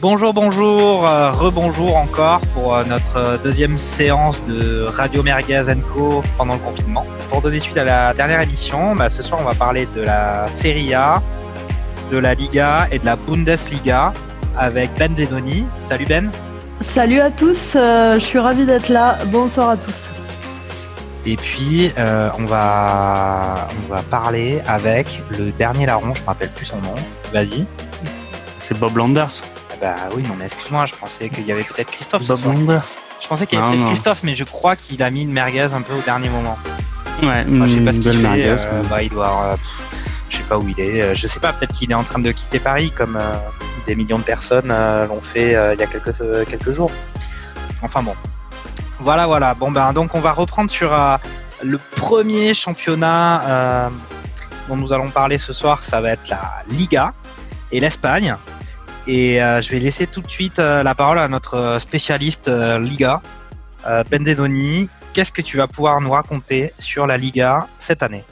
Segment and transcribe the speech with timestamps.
[0.00, 6.22] Bonjour, bonjour, euh, rebonjour encore pour euh, notre euh, deuxième séance de Radio Merguez Co
[6.36, 7.02] pendant le confinement.
[7.28, 10.48] Pour donner suite à la dernière émission, bah, ce soir on va parler de la
[10.52, 11.20] Serie A,
[12.12, 14.12] de la Liga et de la Bundesliga
[14.56, 15.64] avec Ben Zenoni.
[15.78, 16.30] Salut Ben.
[16.80, 19.18] Salut à tous, je suis ravi d'être là.
[19.26, 20.06] Bonsoir à tous.
[21.26, 26.66] Et puis on va on va parler avec le dernier larron, je me rappelle plus
[26.66, 26.94] son nom.
[27.32, 27.66] Vas-y.
[28.60, 29.42] C'est Bob Landers.
[29.80, 32.24] Bah oui, non, mais excuse-moi, je pensais qu'il y avait peut-être Christophe.
[32.26, 32.80] Bob.
[33.20, 35.72] Je pensais qu'il y avait peut-être Christophe, mais je crois qu'il a mis une merguez
[35.72, 36.58] un peu au dernier moment.
[37.22, 38.18] Ouais, je sais pas ce qu'il fait.
[38.18, 39.42] merguez, euh, bah, il doit.
[39.44, 39.66] euh, pff,
[40.30, 41.02] je sais pas où il est.
[41.02, 43.34] Euh, Je sais pas, peut-être qu'il est en train de quitter Paris, comme euh,
[43.86, 46.90] des millions de personnes euh, l'ont fait euh, il y a quelques, euh, quelques jours.
[47.82, 48.14] Enfin bon.
[49.00, 49.54] Voilà, voilà.
[49.54, 51.16] Bon, ben, donc on va reprendre sur euh,
[51.62, 53.88] le premier championnat euh,
[54.68, 55.82] dont nous allons parler ce soir.
[55.82, 57.12] Ça va être la Liga
[57.72, 58.34] et l'Espagne.
[59.08, 62.50] Et euh, je vais laisser tout de suite euh, la parole à notre euh, spécialiste
[62.78, 63.22] Liga,
[64.10, 64.90] Benzedoni.
[65.14, 68.22] Qu'est-ce que tu vas pouvoir nous raconter sur la Liga cette année?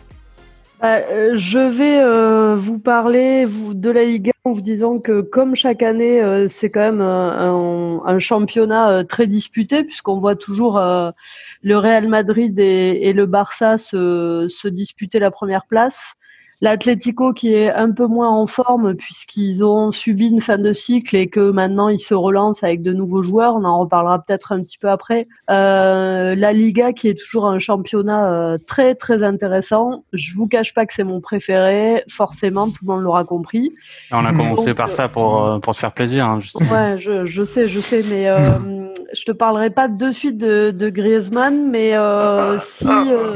[0.82, 0.98] Bah,
[1.34, 6.68] je vais vous parler de la Liga en vous disant que comme chaque année, c'est
[6.68, 13.24] quand même un, championnat très disputé puisqu'on voit toujours le Real Madrid et, et le
[13.24, 16.16] Barça se, se disputer la première place.
[16.60, 21.16] L'Atlético qui est un peu moins en forme puisqu'ils ont subi une fin de cycle
[21.16, 23.54] et que maintenant ils se relancent avec de nouveaux joueurs.
[23.56, 25.26] On en reparlera peut-être un petit peu après.
[25.50, 30.04] Euh, la Liga qui est toujours un championnat euh, très très intéressant.
[30.12, 32.04] Je vous cache pas que c'est mon préféré.
[32.08, 33.72] Forcément, tout le monde l'aura compris.
[34.10, 36.26] On a commencé Donc, par ça pour, euh, pour te faire plaisir.
[36.26, 36.70] Hein, justement.
[36.70, 38.38] Ouais, je, je sais, je sais, mais euh,
[39.12, 43.34] je te parlerai pas de suite de, de Griezmann, mais euh, si euh,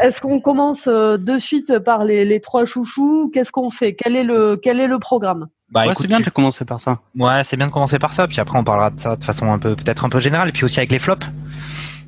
[0.00, 3.30] est-ce qu'on commence euh, de suite par les, les trois chouchous?
[3.32, 3.94] Qu'est-ce qu'on fait?
[3.94, 5.48] Quel est le quel est le programme?
[5.70, 6.98] Bah Ouais, c'est bien de commencer par ça.
[7.16, 9.52] ouais, c'est bien de commencer par ça, puis après on parlera de ça de façon
[9.52, 11.26] un peu peut-être un peu générale, et puis aussi avec les flops.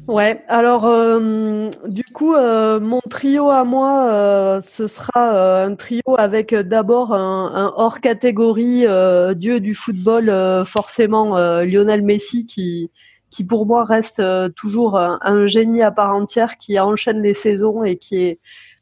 [0.08, 6.00] Ouais, alors euh, du coup, euh, mon trio à moi, euh, ce sera un trio
[6.16, 8.86] avec d'abord un, hors catégorie
[9.36, 12.91] dieu du football, forcément Lionel Messi, qui,
[13.30, 14.22] qui pour moi reste
[14.54, 18.38] toujours un, génie à part entière, qui enchaîne les saisons et qui est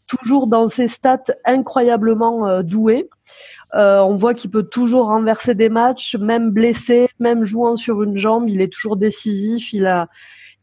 [0.07, 3.09] toujours dans ses stats incroyablement doué.
[3.75, 8.49] On voit qu'il peut toujours renverser des matchs, même blessé, même jouant sur une jambe,
[8.49, 9.73] il est toujours décisif.
[9.73, 10.07] Il a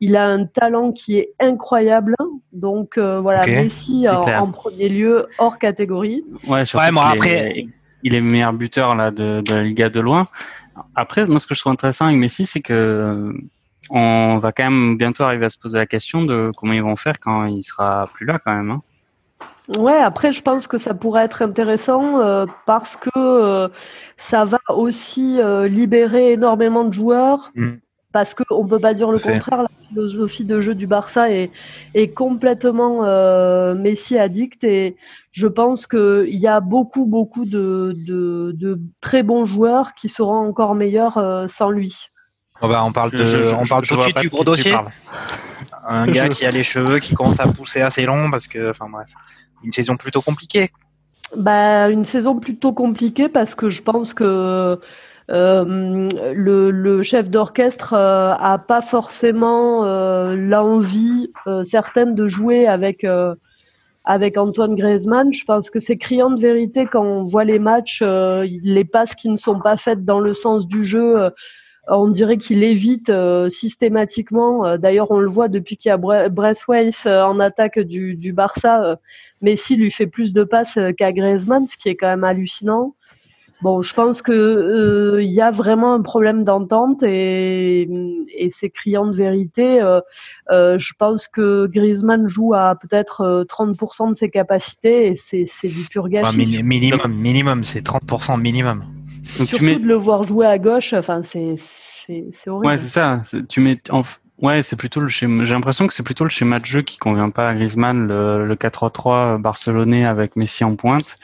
[0.03, 2.15] il a un talent qui est incroyable.
[2.51, 6.25] Donc euh, voilà, Messi c'est en, premier lieu, hors catégorie.
[6.45, 7.67] Ouais, moi, après- est,
[8.03, 10.25] il est meilleur buteur là, de, de la Liga de loin.
[10.93, 13.33] Après, moi, ce que je trouve intéressant avec Messi, c'est que euh,
[13.91, 16.97] on va quand même bientôt arriver à se poser la question de comment ils vont
[16.97, 18.71] faire quand il sera plus là, quand même.
[18.71, 18.81] Hein.
[19.77, 23.69] Ouais, après, je pense que ça pourrait être intéressant euh, parce que euh,
[24.17, 27.51] ça va aussi euh, libérer énormément de joueurs.
[27.55, 27.75] Mm.
[28.13, 31.49] Parce qu'on ne peut pas dire le contraire, la philosophie de jeu du Barça est,
[31.95, 34.95] est complètement euh, Messi addict et
[35.31, 40.47] je pense qu'il y a beaucoup, beaucoup de, de, de très bons joueurs qui seront
[40.47, 41.97] encore meilleurs euh, sans lui.
[42.61, 44.43] On va, on parle de, Je- je- on parle je tout de suite du gros
[44.43, 44.75] dossier.
[45.85, 48.87] Un gars qui a les cheveux qui commence à pousser assez long parce que, enfin
[48.89, 49.09] bref,
[49.63, 50.69] une saison plutôt compliquée.
[51.35, 54.79] Bah, une saison plutôt compliquée parce que je pense que
[55.31, 62.67] euh, le, le chef d'orchestre euh, a pas forcément euh, l'envie euh, certaine de jouer
[62.67, 63.05] avec
[64.05, 65.31] avec Antoine Griezmann.
[65.31, 69.29] Je pense que c'est criant de vérité quand on voit les matchs, les passes qui
[69.29, 71.31] ne sont pas faites dans le sens du jeu.
[71.87, 74.77] on dirait qu'il évite euh, systématiquement.
[74.77, 78.33] D'ailleurs, on le voit depuis qu'il y a Bre- Braithwaite euh, en attaque du, du
[78.33, 78.97] Barça.
[79.41, 82.95] Messi lui fait plus de passes qu'à Griezmann, ce qui est quand même hallucinant.
[83.63, 87.87] Bon, je pense que euh, il y a vraiment un problème d'entente et,
[88.37, 89.81] et c'est criant de vérité.
[89.81, 90.01] Euh,
[90.51, 95.45] euh, je pense que Griezmann joue à peut-être euh, 30% de ses capacités et c'est
[95.47, 96.35] c'est du pur gâchis.
[96.35, 98.79] Minimum, minimum, c'est 30% minimum.
[98.79, 101.55] Donc, tu Surtout mets, de le voir jouer à gauche, enfin c'est
[102.05, 102.67] c'est c'est horrible.
[102.67, 103.21] Ouais, c'est ça.
[103.23, 104.01] C'est- Tu mets en
[104.41, 105.45] Ouais, c'est plutôt le schéma.
[105.45, 108.45] J'ai l'impression que c'est plutôt le schéma de jeu qui convient pas à Griezmann, le,
[108.45, 111.17] le 4-3-3 barcelonais avec Messi en pointe.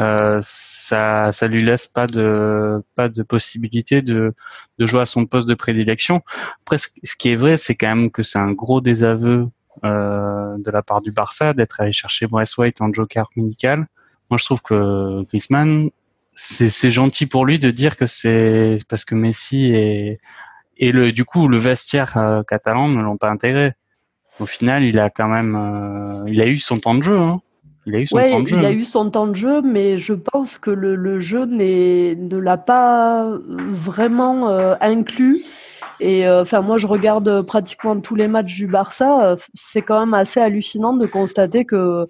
[0.00, 4.34] Euh, ça, ça lui laisse pas de pas de possibilité de
[4.78, 6.22] de jouer à son poste de prédilection.
[6.62, 9.48] Après, ce qui est vrai, c'est quand même que c'est un gros désaveu
[9.84, 13.86] euh, de la part du Barça d'être allé chercher Braithwaite en joker médical.
[14.30, 15.90] Moi, je trouve que Griezmann,
[16.32, 20.20] c'est gentil pour lui de dire que c'est parce que Messi est
[20.76, 23.72] et le du coup le vestiaire euh, catalan ne l'ont pas intégré.
[24.38, 27.18] Au final, il a quand même euh, il a eu son temps de jeu.
[27.18, 27.40] Hein.
[27.88, 28.56] Il a eu son temps de jeu.
[28.58, 32.36] Il a eu son temps de jeu, mais je pense que le, le jeu ne
[32.36, 35.40] l'a pas vraiment euh, inclus.
[35.98, 39.36] Et euh, enfin, moi, je regarde pratiquement tous les matchs du Barça.
[39.54, 42.08] C'est quand même assez hallucinant de constater que,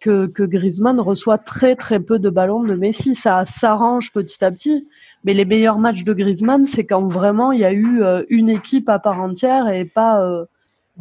[0.00, 3.14] que, que Griezmann reçoit très très peu de ballons de Messi.
[3.14, 4.88] Ça s'arrange petit à petit.
[5.24, 8.48] Mais les meilleurs matchs de Griezmann, c'est quand vraiment il y a eu euh, une
[8.48, 10.44] équipe à part entière et pas.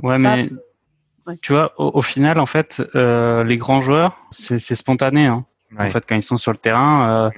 [0.04, 0.52] ouais, mais
[1.42, 5.28] tu vois, au, final, en fait, euh, les grands joueurs, c'est spontané.
[5.28, 5.46] Hein.
[5.80, 7.30] En fait, quand ils sont sur le terrain, euh,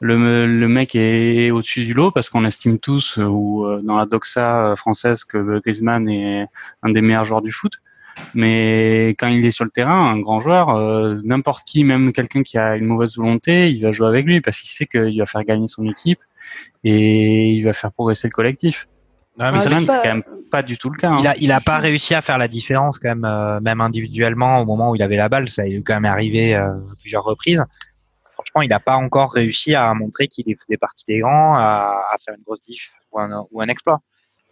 [0.00, 3.98] le, le, mec est au-dessus du lot parce qu'on estime tous, euh, ou euh, dans
[3.98, 6.46] la doxa euh, française, que Griezmann est
[6.82, 7.74] un des meilleurs joueurs du foot.
[8.34, 10.78] Mais quand il est sur le terrain, un grand joueur,
[11.24, 14.58] n'importe qui, même quelqu'un qui a une mauvaise volonté, il va jouer avec lui parce
[14.60, 16.20] qu'il sait qu'il va faire gagner son équipe
[16.84, 18.86] et il va faire progresser le collectif.
[19.38, 21.10] Non, mais c'est quand même pas du tout le cas.
[21.10, 21.18] Hein.
[21.20, 24.60] Il a, il a pas réussi à faire la différence quand même, euh, même individuellement
[24.60, 25.48] au moment où il avait la balle.
[25.48, 27.64] Ça est quand même arrivé euh, plusieurs reprises.
[28.34, 32.16] Franchement, il n'a pas encore réussi à montrer qu'il faisait partie des grands, à, à,
[32.22, 34.00] faire une grosse diff ou un, ou un exploit.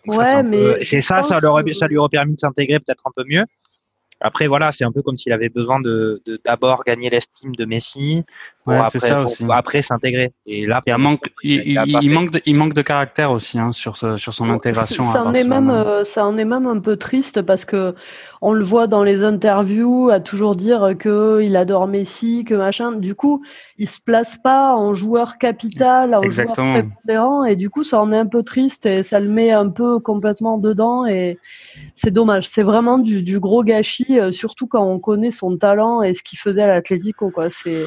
[0.06, 3.44] ouais, mais c'est ça, ça, ça lui aurait permis de s'intégrer peut-être un peu mieux.
[4.20, 8.22] Après, voilà, c'est un peu comme s'il avait besoin de d'abord gagner l'estime de Messi
[8.64, 8.74] pour
[9.52, 10.32] après, s'intégrer.
[10.46, 14.34] Et là, il manque, il, manque, de, il manque de caractère aussi hein, sur sur
[14.34, 15.04] son intégration.
[15.04, 17.94] Ça, en est même, euh, ça en est même un peu triste parce que
[18.40, 22.92] on le voit dans les interviews à toujours dire que il adore Messi, que machin.
[22.92, 23.42] Du coup,
[23.78, 26.72] il se place pas en joueur capital, en Exactement.
[26.72, 29.50] joueur prépondérant, et du coup, ça en est un peu triste et ça le met
[29.50, 31.38] un peu complètement dedans et
[31.96, 32.48] c'est dommage.
[32.48, 36.22] C'est vraiment du, du, gros gâchis, euh, surtout quand on connaît son talent et ce
[36.22, 37.50] qu'il faisait à l'Atlético, quoi.
[37.50, 37.84] C'est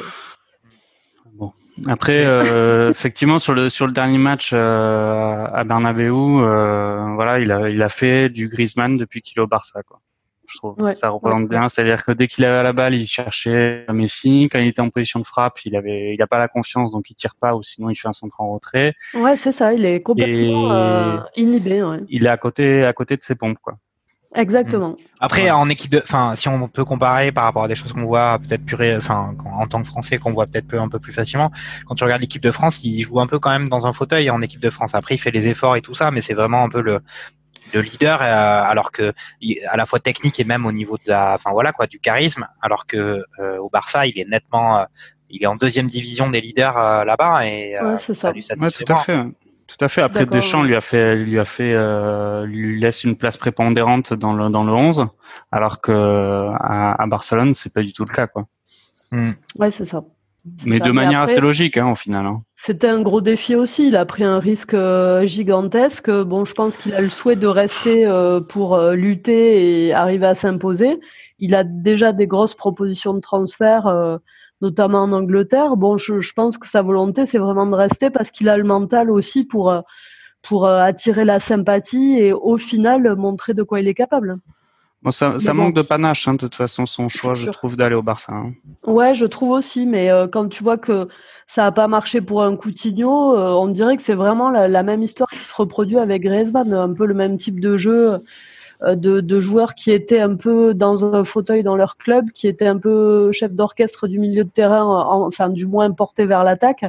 [1.33, 1.51] Bon.
[1.87, 7.51] Après, euh, effectivement, sur le sur le dernier match euh, à Bernabeu, euh, voilà, il
[7.51, 9.99] a il a fait du Griezmann depuis qu'il est au Barça, quoi
[10.47, 10.91] je trouve.
[10.93, 11.69] ça représente bien.
[11.69, 14.49] C'est-à-dire que dès qu'il avait la balle, il cherchait Messi.
[14.51, 17.09] Quand il était en position de frappe, il avait, il a pas la confiance, donc
[17.09, 18.93] il tire pas, ou sinon il fait un centre en retrait.
[19.13, 19.73] Ouais, c'est ça.
[19.73, 21.83] Il est complètement euh, inhibé.
[21.83, 21.99] Ouais.
[22.09, 23.77] Il est à côté, à côté de ses pompes, quoi.
[24.35, 24.89] Exactement.
[24.89, 24.97] Mm.
[25.19, 28.05] Après, en équipe de, enfin, si on peut comparer par rapport à des choses qu'on
[28.05, 31.51] voit peut-être plus, enfin, en tant que Français, qu'on voit peut-être un peu plus facilement.
[31.87, 34.29] Quand tu regardes l'équipe de France, il joue un peu quand même dans un fauteuil
[34.29, 34.95] en équipe de France.
[34.95, 36.99] Après, il fait les efforts et tout ça, mais c'est vraiment un peu le,
[37.73, 39.13] de leader, euh, alors que
[39.69, 42.47] à la fois technique et même au niveau de la, enfin voilà quoi, du charisme,
[42.61, 44.83] alors que euh, au Barça, il est nettement, euh,
[45.29, 48.13] il est en deuxième division des leaders là-bas et ça.
[48.13, 48.31] ça.
[48.31, 48.85] lui satisfait.
[48.85, 49.23] tout à fait.
[49.65, 50.01] Tout à fait.
[50.01, 51.73] Après, Deschamps lui a fait, lui a fait,
[52.45, 55.07] lui laisse une place prépondérante dans le dans le 11,
[55.51, 58.45] alors que à, à Barcelone, c'est pas du tout le cas, quoi.
[59.11, 59.31] Hmm.
[59.59, 60.03] Ouais, c'est ça.
[60.65, 62.25] Mais de manière assez logique, hein, au final.
[62.25, 62.43] Hein.
[62.55, 63.87] C'était un gros défi aussi.
[63.87, 66.11] Il a pris un risque euh, gigantesque.
[66.11, 70.25] Bon, je pense qu'il a le souhait de rester euh, pour euh, lutter et arriver
[70.25, 70.99] à s'imposer.
[71.39, 74.19] Il a déjà des grosses propositions de transfert,
[74.61, 75.75] notamment en Angleterre.
[75.75, 78.63] Bon, je, je pense que sa volonté, c'est vraiment de rester parce qu'il a le
[78.63, 79.73] mental aussi pour
[80.41, 84.37] pour attirer la sympathie et au final montrer de quoi il est capable.
[85.03, 87.95] Bon, ça, ça manque de panache, hein, de toute façon, son choix, je trouve, d'aller
[87.95, 88.33] au Barça.
[88.33, 88.53] Hein.
[88.87, 91.09] Ouais, je trouve aussi, mais euh, quand tu vois que
[91.45, 95.03] ça n'a pas marché pour un Coutinho, euh, on dirait que c'est vraiment la, même
[95.03, 98.15] histoire qui se reproduit avec Griezmann, un peu le même type de jeu
[98.83, 102.47] euh, de, de, joueurs qui étaient un peu dans un fauteuil dans leur club, qui
[102.47, 106.85] étaient un peu chef d'orchestre du milieu de terrain, enfin du moins portés vers l'attaque.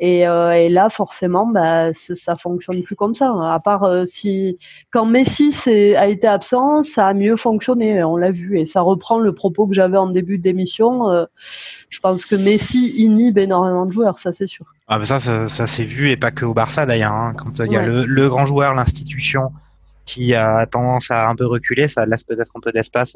[0.00, 3.30] Et, euh, et, là, forcément, bah, ça fonctionne plus comme ça.
[3.52, 4.58] À part euh, si
[4.90, 5.54] quand Messi
[5.96, 8.02] a été absent, ça a mieux fonctionné.
[8.02, 11.10] On l'a vu et ça reprend le propos que j'avais en début d'émission.
[11.10, 11.24] Euh,
[11.90, 14.66] je pense que Messi inhibe énormément de joueurs, ça c'est sûr.
[14.88, 17.12] Ah, mais ça, ça, ça s'est vu et pas que au Barça d'ailleurs.
[17.12, 17.34] Hein.
[17.36, 19.52] Quand il y a le, le, grand joueur, l'institution
[20.04, 23.14] qui a tendance à un peu reculer, ça laisse peut-être un peu d'espace,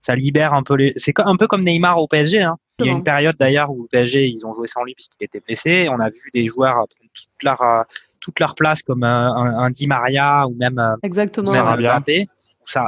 [0.00, 0.92] ça libère un peu les.
[0.96, 2.42] C'est un peu comme Neymar au PSG.
[2.42, 2.56] Hein.
[2.80, 5.24] Il y a une période d'ailleurs où le PSG ils ont joué sans lui puisqu'il
[5.24, 5.88] était blessé.
[5.90, 7.86] On a vu des joueurs prendre toute leur
[8.20, 11.46] toute leur place comme un, un, Di Maria ou même euh, Exactement.
[11.46, 12.02] Sarabia.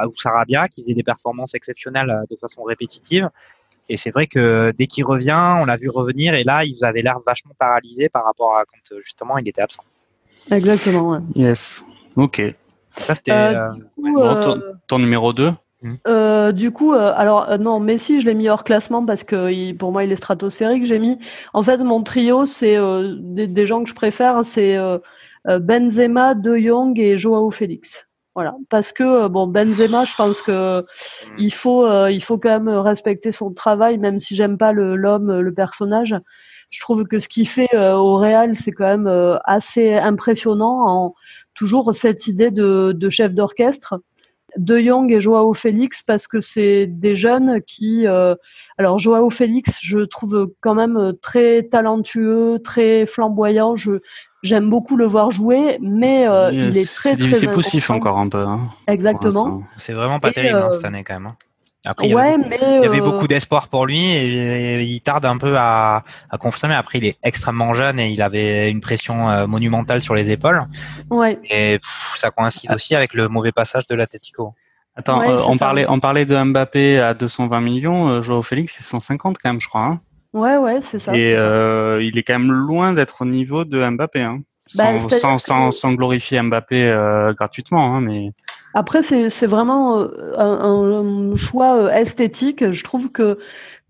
[0.07, 3.29] ou Sarabia qui faisait des performances exceptionnelles euh, de façon répétitive.
[3.89, 7.03] Et c'est vrai que dès qu'il revient, on l'a vu revenir et là, il avait
[7.03, 9.83] l'air vachement paralysé par rapport à quand justement il était absent.
[10.51, 11.11] Exactement.
[11.11, 11.19] Ouais.
[11.35, 11.85] Yes.
[12.17, 12.41] Ok.
[12.97, 13.33] Ça, c'était.
[13.33, 14.57] Euh, euh,
[14.87, 15.95] ton, numéro 2 hmm.
[16.07, 20.05] euh, du coup, alors non, Messi, je l'ai mis hors classement parce que pour moi,
[20.05, 20.87] il est stratosphérique.
[20.87, 21.19] J'ai mis,
[21.55, 22.77] en fait, mon trio, c'est
[23.21, 24.77] des, gens que je préfère, c'est
[25.47, 28.07] Benzema, De Jong et Joao Félix.
[28.37, 30.85] Voilà, parce que bon, Benzema, je pense que hmm.
[31.39, 35.55] il faut, il faut quand même respecter son travail, même si j'aime pas l'homme, le,
[35.55, 36.17] personnage.
[36.71, 41.15] Je trouve que ce qu'il fait au Real, c'est quand même assez impressionnant en
[41.61, 44.01] toujours cette idée de, chef d'orchestre.
[44.57, 48.07] De Jong et Joao Félix parce que c'est des jeunes qui.
[48.07, 48.35] Euh,
[48.79, 53.77] alors Joao Félix, je trouve quand même très talentueux, très flamboyant.
[53.77, 54.01] Je
[54.43, 57.35] j'aime beaucoup le voir jouer, mais euh, il est très très.
[57.35, 58.43] C'est poussif encore un peu.
[58.43, 59.63] Hein, Exactement.
[59.77, 61.27] C'est vraiment pas terrible hein, cette année quand même.
[61.27, 61.37] Hein.
[61.87, 65.25] Après, il y avait, beaucoup, il y avait beaucoup d'espoir pour lui et, il tarde
[65.25, 66.75] un peu à, à, confirmer.
[66.75, 70.63] Après, il est extrêmement jeune et il avait une pression monumentale sur les épaules.
[71.09, 71.39] Ouais.
[71.49, 71.79] Et
[72.17, 74.55] ça coïncide aussi avec le mauvais passage de l'Atletico.
[74.97, 78.85] Attends, euh, on, parlait, on parlait de Mbappé à 220 millions, euh, Joao Félix c'est
[78.85, 79.83] 150 quand même, je crois.
[79.83, 79.99] Hein.
[80.33, 81.17] Ouais, ouais, c'est ça.
[81.17, 84.21] Et euh, il est quand même loin d'être au niveau de Mbappé.
[84.21, 84.41] Hein.
[84.77, 88.31] Bah, sans, sans, sans, glorifier Mbappé euh, gratuitement, hein, mais.
[88.75, 90.09] Après, c'est vraiment euh,
[90.39, 92.71] un, un, choix esthétique.
[92.71, 93.39] Je trouve que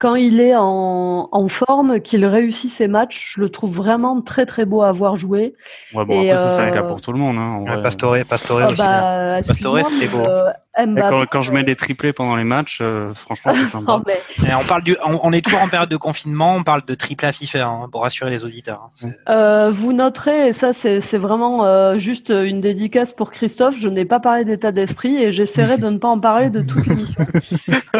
[0.01, 4.47] quand il est en, en forme, qu'il réussit ses matchs, je le trouve vraiment très
[4.47, 5.55] très beau à voir jouer.
[5.95, 7.37] Ouais, bon, après, ça, c'est le cas pour tout le monde.
[7.37, 8.77] Hein, ouais, Pastore, Pastore ah, aussi.
[8.79, 10.25] Bah, Pastore, c'était beau.
[10.27, 14.01] Euh, quand, quand, je mets des triplés pendant les matchs, euh, franchement, c'est sympa.
[14.61, 17.33] on, parle du, on, est toujours en période de confinement, on parle de triplé à
[17.33, 18.87] FIFA hein, pour rassurer les auditeurs.
[19.05, 19.09] Hein.
[19.29, 24.05] Euh, vous noterez, et ça c'est vraiment euh, juste une dédicace pour Christophe, je n'ai
[24.05, 27.27] pas parlé d'état d'esprit et j'essaierai de ne pas en parler de toute l'émission.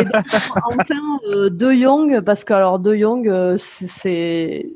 [0.65, 0.95] enfin,
[1.31, 4.67] euh, De Jong, parce que alors De Jong, c'est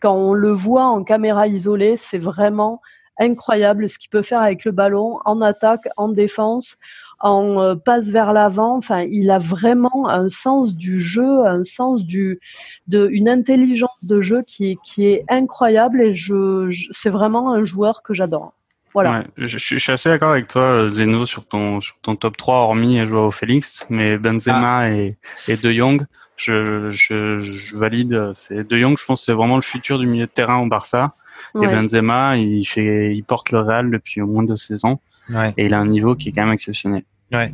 [0.00, 2.80] quand on le voit en caméra isolée, c'est vraiment
[3.18, 6.76] incroyable ce qu'il peut faire avec le ballon en attaque, en défense
[7.20, 8.76] en euh, passe vers l'avant.
[8.76, 12.40] Enfin, il a vraiment un sens du jeu, un sens du,
[12.86, 17.64] de, une intelligence de jeu qui est, qui est incroyable et je, c'est vraiment un
[17.64, 18.52] joueur que j'adore.
[18.92, 19.24] Voilà.
[19.38, 23.04] je, je, suis assez d'accord avec toi, Zeno, sur ton, sur ton top 3, hormis
[23.06, 24.90] Joao Félix, mais Benzema ah.
[24.90, 25.16] et,
[25.48, 26.06] et De Jong.
[26.36, 28.32] Je, je, je valide.
[28.34, 31.14] C'est De Jong, je pense, c'est vraiment le futur du milieu de terrain au Barça.
[31.60, 34.98] Et Benzema, il fait, il porte le Real depuis au moins deux saisons.
[35.30, 35.52] Ouais.
[35.56, 37.02] Et il a un niveau qui est quand même exceptionnel.
[37.32, 37.50] Ouais,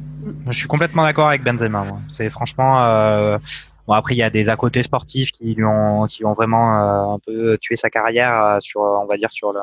[0.46, 1.86] je suis complètement d'accord avec Benzema.
[2.12, 2.84] C'est franchement.
[2.84, 3.38] Euh...
[3.86, 6.78] Bon après il y a des à côté sportifs qui lui ont qui ont vraiment
[6.78, 9.58] euh, un peu tué sa carrière euh, sur on va dire sur le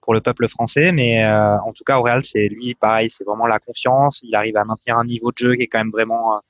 [0.00, 3.24] pour le peuple français, mais euh, en tout cas au Real c'est lui pareil, c'est
[3.24, 4.20] vraiment la confiance.
[4.22, 6.40] Il arrive à maintenir un niveau de jeu qui est quand même vraiment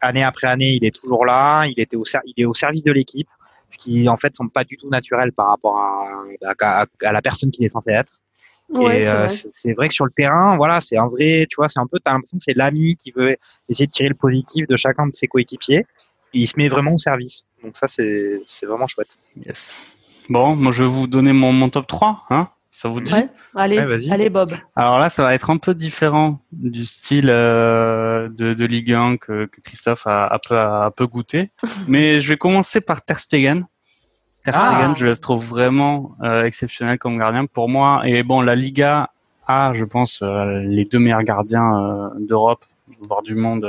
[0.00, 1.64] année après année, il est toujours là.
[1.66, 3.28] Il était au il est au service de l'équipe,
[3.70, 7.22] ce qui en fait semble pas du tout naturel par rapport à, à, à la
[7.22, 8.20] personne qu'il est censé être
[8.70, 11.78] et euh, c'est vrai que sur le terrain, voilà, c'est un vrai, tu vois, c'est
[11.78, 13.36] un peu, t'as l'impression que c'est l'ami qui veut
[13.68, 15.86] essayer de tirer le positif de chacun de ses coéquipiers.
[16.34, 17.44] Et il se met vraiment au service.
[17.62, 19.08] Donc ça, c'est vraiment chouette.
[19.46, 19.80] Yes.
[20.28, 23.10] Bon, moi je vais vous donner mon, mon top 3, hein ça vous dit?
[23.54, 23.78] Allez,
[24.10, 24.52] allez Bob.
[24.74, 29.16] Alors là, ça va être un peu différent du style euh, de, de Ligue 1
[29.16, 31.50] que, que Christophe a, a, peu, a, peu goûté.
[31.88, 33.66] Mais je vais commencer par Ter Stegen.
[34.44, 34.94] Ter Stegen, ah.
[34.96, 38.02] je le trouve vraiment euh, exceptionnel comme gardien pour moi.
[38.04, 39.10] Et bon, la Liga
[39.46, 42.64] a, je pense, euh, les deux meilleurs gardiens euh, d'Europe,
[43.08, 43.68] voire du monde,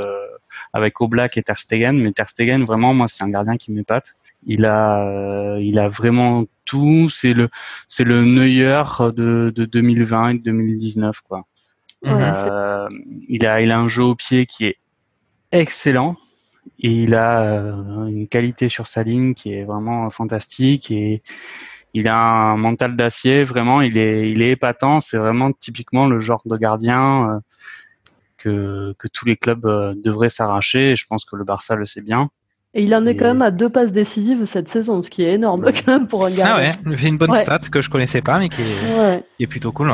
[0.74, 1.98] avec Oblak et Ter Stegen.
[1.98, 4.16] Mais Ter Stegen, vraiment, moi, c'est un gardien qui m'épate.
[4.46, 7.10] Il a, il a vraiment tout.
[7.10, 7.50] C'est le,
[7.88, 11.46] c'est le Neuer de, de 2020 et de 2019, quoi.
[13.30, 14.78] Il a, il a un jeu au pied qui est
[15.52, 16.16] excellent.
[16.80, 21.24] Et il a euh, une qualité sur sa ligne qui est vraiment fantastique et
[21.94, 23.82] il a un mental d'acier vraiment.
[23.82, 25.00] Il est il est épatant.
[25.00, 27.40] C'est vraiment typiquement le genre de gardien euh,
[28.38, 31.86] que que tous les clubs euh, devraient s'arracher et je pense que le Barça le
[31.86, 32.30] sait bien.
[32.74, 35.34] Et il en est quand même à deux passes décisives cette saison, ce qui est
[35.34, 36.46] énorme quand même pour un gardien.
[36.48, 39.48] Ah ouais, c'est une bonne stat que je connaissais pas, mais qui est, qui est
[39.48, 39.92] plutôt cool.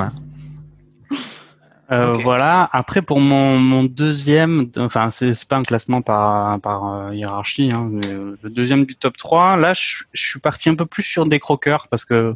[1.91, 2.69] Euh, Voilà.
[2.71, 7.89] Après, pour mon, mon deuxième, enfin, c'est pas un classement par, par euh, hiérarchie, hein,
[7.91, 11.03] mais euh, le deuxième du top 3, là, je, je, suis parti un peu plus
[11.03, 12.35] sur des croqueurs parce que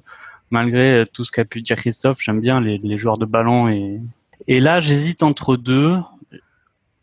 [0.52, 4.02] malgré tout ce qu'a pu dire Christophe, j'aime bien les, les, joueurs de ballon et,
[4.48, 5.98] et là, j'hésite entre deux.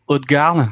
[0.06, 0.66] Haute-Garde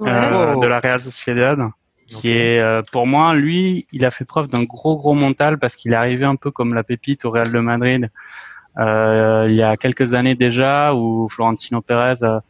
[0.00, 1.58] euh, de la Real Sociedad
[2.06, 5.92] qui est pour moi lui il a fait preuve d'un gros gros mental parce qu'il
[5.92, 8.04] est arrivé un peu comme la pépite au Real de Madrid.
[8.04, 8.08] euh,
[8.76, 12.42] il y a quelques années déjà où Florentino Pérez a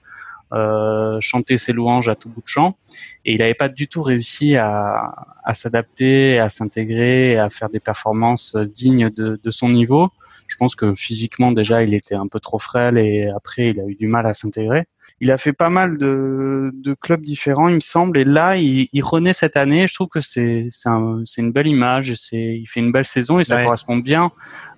[0.53, 2.77] euh, chanté ses louanges à tout bout de champ
[3.25, 7.81] et il n'avait pas du tout réussi à, à s'adapter, à s'intégrer, à faire des
[7.81, 10.11] performances dignes de, de son niveau.
[10.47, 13.85] Je pense que physiquement déjà il était un peu trop frêle et après il a
[13.87, 14.85] eu du mal à s'intégrer.
[15.21, 18.89] Il a fait pas mal de, de, clubs différents, il me semble, et là il,
[18.93, 19.89] il renaît cette année.
[19.89, 23.41] Je trouve que c'est c'est un, une belle image, c'est il fait une belle saison
[23.41, 24.31] et ça correspond bien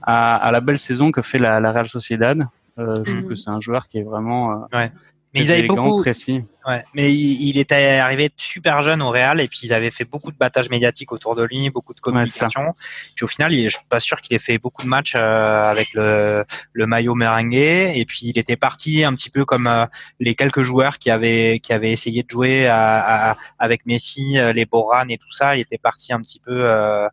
[0.03, 2.47] à, à, la belle saison que fait la, la Real Sociedad.
[2.79, 3.29] Euh, je trouve mhm.
[3.29, 4.89] que c'est un joueur qui est vraiment euh,
[5.35, 6.01] Mais ils avaient beaucoup.
[6.01, 6.43] Précis.
[6.67, 10.31] Ouais, mais il, était arrivé super jeune au Real et puis ils avaient fait beaucoup
[10.31, 12.75] de battages médiatiques autour de lui, beaucoup de communication.
[13.15, 15.93] puis au final, je suis pas sûr qu'il ait fait beaucoup de matchs euh, avec
[15.95, 17.55] le, le maillot merengue.
[17.55, 19.87] Et puis il était parti un petit peu comme euh,
[20.21, 24.65] les quelques joueurs qui avaient qui avaient essayé de jouer à, avec Messi, euh, les
[24.65, 25.57] Boran et tout ça.
[25.57, 26.71] Il était parti un petit peu.
[26.71, 27.09] Euh,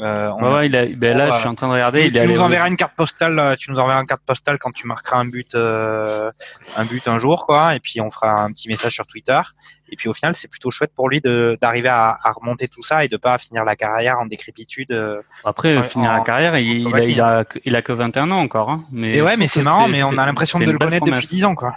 [0.00, 2.10] ouais, il a, ben là, je suis en train de regarder.
[2.10, 3.38] Tu, il nous enverras une carte postale.
[3.38, 6.30] Euh, tu nous enverras une carte postale quand tu marqueras un but, euh,
[6.76, 7.74] un but un jour, quoi.
[7.74, 9.40] Et puis on fera un petit message sur Twitter.
[9.92, 13.04] Et puis au final, c'est plutôt chouette pour lui d'arriver à, à, remonter tout ça
[13.04, 14.92] et de pas finir la carrière en décrépitude.
[14.92, 18.38] Euh, Après, finir la carrière, il, il, a, il, a, il, a, que 21 ans
[18.38, 18.70] encore.
[18.70, 18.84] Hein.
[18.92, 21.44] Mais et ouais, mais c'est marrant, mais on a l'impression de le connaître depuis 10
[21.44, 21.74] ans, quoi.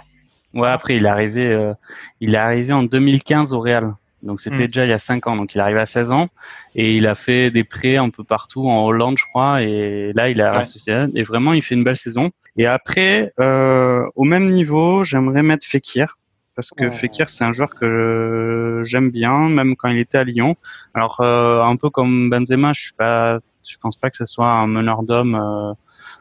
[0.54, 1.74] Ouais, après, il est arrivé, euh,
[2.20, 3.94] il est arrivé en 2015 au Real.
[4.24, 4.66] Donc c'était mm.
[4.66, 5.36] déjà il y a 5 ans.
[5.36, 6.28] Donc il arrive à 16 ans
[6.74, 9.62] et il a fait des prêts un peu partout en Hollande, je crois.
[9.62, 11.08] Et là, il a ouais.
[11.14, 12.30] et vraiment il fait une belle saison.
[12.56, 16.16] Et après, euh, au même niveau, j'aimerais mettre Fekir
[16.56, 20.56] parce que Fekir c'est un joueur que j'aime bien, même quand il était à Lyon.
[20.94, 23.38] Alors euh, un peu comme Benzema, je suis pas,
[23.68, 25.34] je pense pas que ce soit un meneur d'hommes.
[25.34, 25.72] Euh,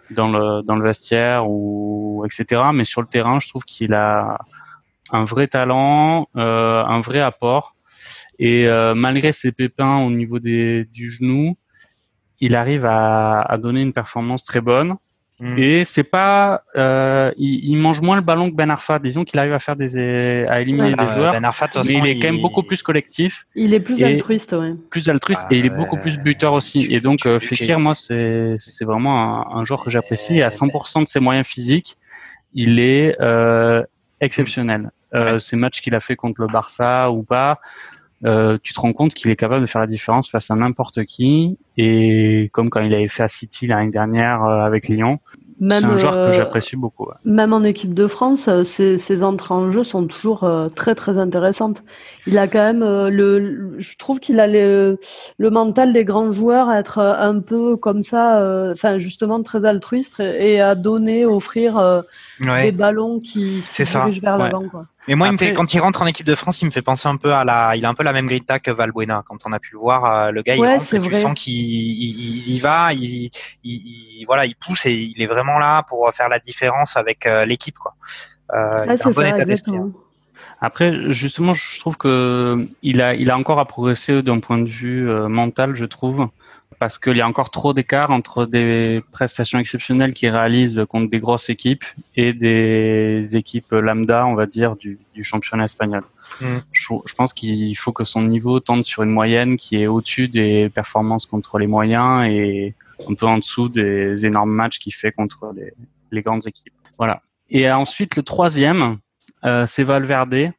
[0.10, 4.38] dans le dans le vestiaire ou etc mais sur le terrain je trouve qu'il a
[5.12, 7.76] un vrai talent euh, un vrai apport
[8.40, 11.56] et euh, malgré ses pépins au niveau des, du genou,
[12.40, 14.96] il arrive à, à donner une performance très bonne.
[15.40, 15.58] Mm.
[15.58, 19.00] Et c'est pas, euh, il, il, mange moins le ballon que Ben Arfa.
[19.00, 22.20] Disons qu'il arrive à faire des, à éliminer des joueurs, ben Arfa, mais il est
[22.20, 23.46] quand même beaucoup plus collectif.
[23.56, 24.74] Il est plus altruiste, ouais.
[24.90, 26.88] Plus altruiste et il est beaucoup plus buteur aussi.
[26.90, 30.42] Et donc euh, Fekir, moi, c'est c'est vraiment un, un, joueur que j'apprécie.
[30.42, 31.98] À 100% de ses moyens physiques,
[32.54, 33.84] il est euh,
[34.22, 34.92] exceptionnel.
[35.16, 37.60] Euh, ces matchs qu'il a fait contre le Barça ou pas,
[38.26, 41.04] euh, tu te rends compte qu'il est capable de faire la différence face à n'importe
[41.06, 41.60] qui.
[41.78, 45.20] Et comme quand il avait fait à City l'année dernière euh, avec Lyon,
[45.62, 47.08] c'est un joueur que j'apprécie beaucoup.
[47.26, 51.84] Même en équipe de France, ses, ses, entrées en jeu sont toujours très très intéressantes.
[52.28, 55.00] Il a quand même le, je trouve qu'il a le,
[55.38, 60.20] le mental des grands joueurs à être un peu comme ça, enfin justement très altruiste
[60.20, 62.04] et à donner, offrir
[62.44, 64.68] des ballons qui, qui dirigent vers l'avant.
[64.70, 64.86] Quoi.
[65.08, 66.82] Mais moi, il me fait, quand il rentre en équipe de France, il me fait
[66.82, 69.24] penser un peu à la, il a un peu la même grinta que Valbuena.
[69.28, 72.56] Quand on a pu le voir, euh, le gars, il rentre, tu sens qu'il il,
[72.56, 73.30] il, va, il,
[73.64, 77.46] il, voilà, il pousse et il est vraiment là pour faire la différence avec euh,
[77.46, 77.96] l'équipe, quoi.
[78.54, 79.76] Euh, il a un bon état d'esprit.
[79.76, 79.92] Hein.
[80.62, 84.70] Après, justement, je trouve que il a, il a encore à progresser d'un point de
[84.70, 86.28] vue euh, mental, je trouve
[86.84, 91.22] parce qu'il y a encore trop d'écart entre des prestations exceptionnelles qu'il réalise contre des
[91.22, 91.86] grosses équipes
[92.18, 96.04] et des équipes lambda, on va dire, du, du championnat espagnol.
[96.42, 96.46] Mm.
[96.74, 100.28] Je, je, pense qu'il faut que son niveau tende sur une moyenne qui est au-dessus
[100.28, 102.76] des performances contre les moyens et
[103.10, 105.72] un peu en dessous des énormes matchs qu'il fait contre les,
[106.12, 106.74] les, grandes équipes.
[106.98, 107.22] Voilà.
[107.50, 108.98] Et ensuite, le troisième,
[109.46, 110.52] euh, c'est Valverde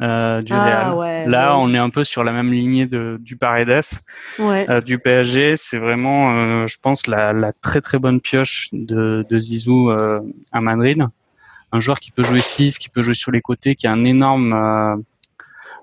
[0.00, 1.28] euh, du ah, Real.
[1.28, 3.82] Là, on est un peu sur la même lignée de, du Paredes,
[4.40, 5.56] euh, du PSG.
[5.56, 10.20] C'est vraiment, euh, je pense, la, la, très très bonne pioche de, de Zizou euh,
[10.52, 11.06] à Madrid.
[11.72, 14.04] Un joueur qui peut jouer 6, qui peut jouer sur les côtés, qui a un
[14.04, 14.96] énorme euh,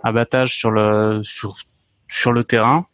[0.03, 1.57] abattage sur le sur
[2.07, 2.85] sur le terrain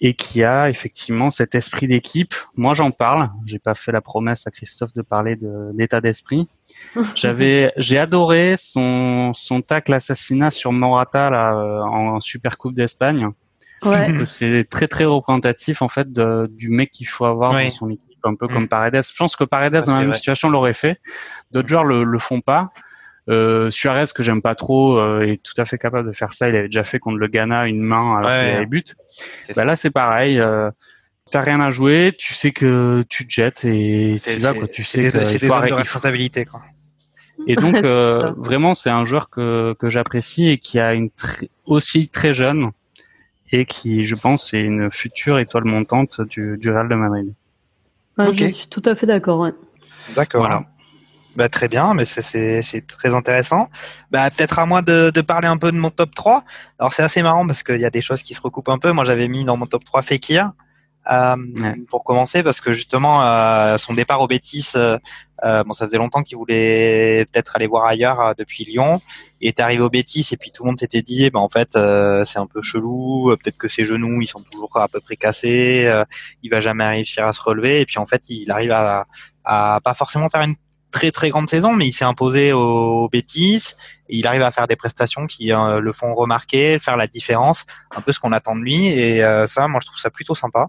[0.00, 2.34] et qui a effectivement cet esprit d'équipe.
[2.56, 3.30] Moi, j'en parle.
[3.46, 6.48] J'ai pas fait la promesse à Christophe de parler de l'état d'esprit.
[7.14, 13.28] J'avais, j'ai adoré son son tacle assassinat sur Morata là euh, en Super Coupe d'Espagne.
[13.84, 14.24] Ouais.
[14.24, 18.18] C'est très très représentatif en fait de, du mec qu'il faut avoir dans son équipe,
[18.24, 18.68] un peu comme mm.
[18.68, 19.02] Paredes.
[19.02, 21.00] Je pense que Paredes ah, dans la même situation l'aurait fait.
[21.50, 22.70] D'autres joueurs le le font pas.
[23.30, 26.48] Euh, Suarez que j'aime pas trop euh, est tout à fait capable de faire ça.
[26.48, 28.94] Il avait déjà fait contre le Ghana une main alors qu'il avait but.
[29.56, 30.38] Bah là c'est pareil.
[30.38, 30.70] Euh,
[31.30, 34.68] T'as rien à jouer, tu sais que tu te jettes et c'est là quoi.
[34.68, 36.60] Tu sais que c'est des zones de responsabilité quoi.
[37.48, 41.10] Et donc euh, vraiment c'est un joueur que que j'apprécie et qui a une
[41.64, 42.70] aussi très jeune
[43.50, 47.32] et qui je pense est une future étoile montante du, du Real de Madrid.
[48.18, 49.40] Ouais, Je suis tout à fait d'accord.
[49.40, 49.52] Ouais.
[50.14, 50.42] D'accord.
[50.42, 50.64] Voilà.
[51.36, 53.68] Bah, très bien, mais c'est très intéressant.
[54.10, 56.44] Bah, Peut-être à moi de, de, parler un peu de mon top 3.
[56.78, 58.92] Alors c'est assez marrant parce qu'il y a des choses qui se recoupent un peu.
[58.92, 60.52] Moi j'avais mis dans mon top 3 Fekir.
[61.10, 61.36] Euh,
[61.90, 64.98] pour commencer parce que justement euh, son départ au Bétis euh,
[65.44, 69.02] euh, bon ça faisait longtemps qu'il voulait peut-être aller voir ailleurs euh, depuis Lyon
[69.42, 71.72] il est arrivé au Bétis et puis tout le monde s'était dit ben en fait
[72.24, 75.92] c'est un peu chelou peut-être que ses genoux ils sont toujours à peu près cassés
[76.42, 79.04] il va jamais réussir à se relever et puis en fait il arrive à,
[79.44, 80.56] à pas forcément faire une
[80.94, 83.76] très très grande saison, mais il s'est imposé aux, bêtises.
[84.08, 88.00] il arrive à faire des prestations qui euh, le font remarquer, faire la différence, un
[88.00, 88.86] peu ce qu'on attend de lui.
[88.86, 90.68] Et euh, ça, moi, je trouve ça plutôt sympa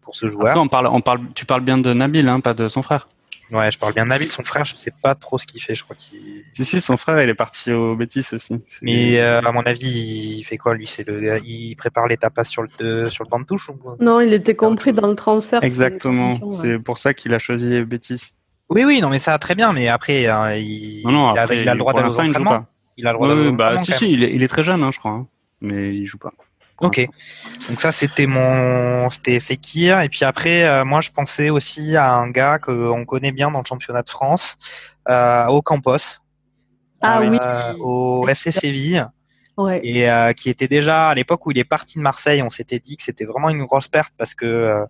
[0.00, 0.56] pour ce joueur.
[0.56, 3.08] on parle, on parle, tu parles bien de Nabil, hein, pas de son frère.
[3.50, 5.74] Ouais, je parle bien de Nabil, son frère, je sais pas trop ce qu'il fait,
[5.74, 6.18] je crois qu'il.
[6.54, 8.54] Si si, son frère, il est parti au Betis aussi.
[8.80, 10.86] Mais euh, à mon avis, il fait quoi lui?
[10.86, 13.96] C'est le, il prépare les tapas sur le sur le banc de touche ou quoi?
[14.00, 15.62] Non, il était compris dans le transfert.
[15.62, 16.50] Exactement.
[16.50, 18.32] C'est pour ça qu'il a choisi Betis.
[18.74, 21.42] Oui, oui, non, mais ça très bien, mais après, hein, il, non, non, il, a,
[21.42, 22.50] après, il a le droit d'aller aux il joue entraînements.
[22.50, 22.66] pas.
[22.96, 24.90] Il a le droit Ouais, bah, si, si, il est, il est très jeune, hein,
[24.92, 25.12] je crois.
[25.12, 25.26] hein.
[25.60, 26.32] Mais il joue pas.
[26.80, 27.06] Ok.
[27.68, 30.00] Donc ça, c'était mon, c'était Fekir.
[30.00, 33.60] Et puis après, euh, moi, je pensais aussi à un gars qu'on connaît bien dans
[33.60, 34.56] le championnat de France,
[35.08, 36.20] euh, au Campos.
[37.00, 37.38] Ah euh, oui.
[37.80, 39.06] Au FC Séville.
[39.62, 39.80] Ouais.
[39.84, 42.78] et euh, qui était déjà à l'époque où il est parti de Marseille, on s'était
[42.78, 44.84] dit que c'était vraiment une grosse perte parce que euh,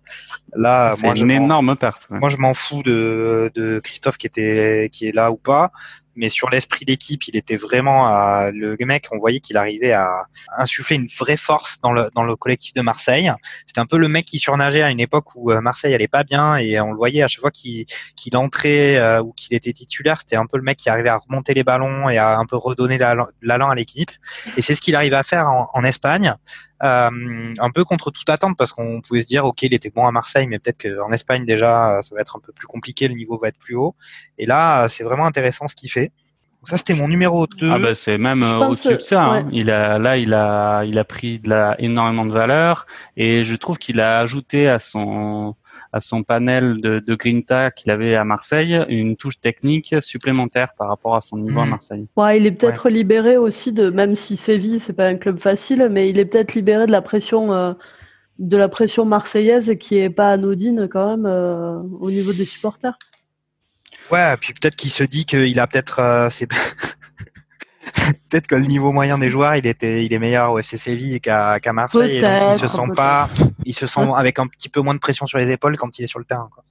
[0.55, 2.07] là, C'est une énorme perte.
[2.09, 2.19] ouais.
[2.19, 5.71] moi je m'en fous de, de Christophe qui était qui est là ou pas,
[6.15, 10.25] mais sur l'esprit d'équipe, il était vraiment à, le mec, on voyait qu'il arrivait à
[10.57, 13.31] insuffler une vraie force dans le dans le collectif de Marseille.
[13.67, 16.23] C'était un peu le mec qui surnageait à une époque où euh, Marseille allait pas
[16.23, 19.73] bien et on le voyait à chaque fois qu'il qu'il entrait euh, ou qu'il était
[19.73, 22.45] titulaire, c'était un peu le mec qui arrivait à remonter les ballons et à un
[22.45, 24.11] peu redonner l'allant à l'équipe.
[24.57, 26.35] Et c'est ce qu'il arrive à faire en, en Espagne.
[26.83, 30.05] Euh, un peu contre toute attente parce qu'on pouvait se dire ok il était bon
[30.05, 33.13] à Marseille mais peut-être qu'en Espagne déjà ça va être un peu plus compliqué le
[33.13, 33.95] niveau va être plus haut
[34.37, 36.07] et là c'est vraiment intéressant ce qu'il fait
[36.59, 39.23] donc ça c'était mon numéro 2 Ah bah c'est même euh, au-dessus de ça.
[39.23, 39.47] hein.
[39.53, 43.55] Il a là il a il a pris de la énormément de valeur et je
[43.55, 45.55] trouve qu'il a ajouté à son
[45.93, 50.87] à son panel de, de grinta qu'il avait à Marseille une touche technique supplémentaire par
[50.89, 51.69] rapport à son niveau à Mhm.
[51.69, 52.07] Marseille.
[52.17, 55.87] Ouais, il est peut-être libéré aussi de, même si Séville c'est pas un club facile,
[55.91, 57.73] mais il est peut-être libéré de la pression, euh,
[58.39, 62.97] de la pression marseillaise qui est pas anodine quand même euh, au niveau des supporters.
[64.11, 66.47] ouais puis peut-être qu'il se dit qu'il a peut-être euh, c'est
[68.31, 71.19] peut-être que le niveau moyen des joueurs il était il est meilleur au FC Séville
[71.19, 73.29] qu'à Marseille et donc il se sent pas
[73.65, 76.03] il se sent avec un petit peu moins de pression sur les épaules quand il
[76.03, 76.63] est sur le terrain quoi.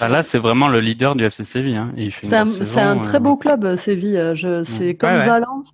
[0.00, 1.76] Bah là c'est vraiment le leader du FC Séville.
[1.76, 1.92] Hein.
[2.12, 2.34] C'est
[2.80, 4.16] un, euh, très beau club, euh, Séville.
[4.16, 5.26] Euh, Je, c'est comme Ouais, ouais.
[5.26, 5.72] Valence.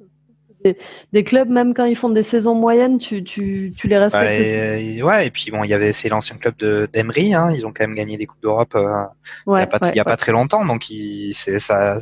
[0.65, 0.77] Des,
[1.13, 4.41] des clubs, même quand ils font des saisons moyennes, tu, tu, tu les Bah, respectes.
[4.83, 7.65] et, ouais et puis bon il y avait c'est l'ancien club de d'Emery hein, ils
[7.67, 9.05] ont quand même gagné des coupes d'Europe euh,
[9.47, 10.05] il ouais, n'y a, pas, il y a ouais.
[10.05, 10.87] pas très longtemps, donc
[11.33, 11.99] c'est, ça,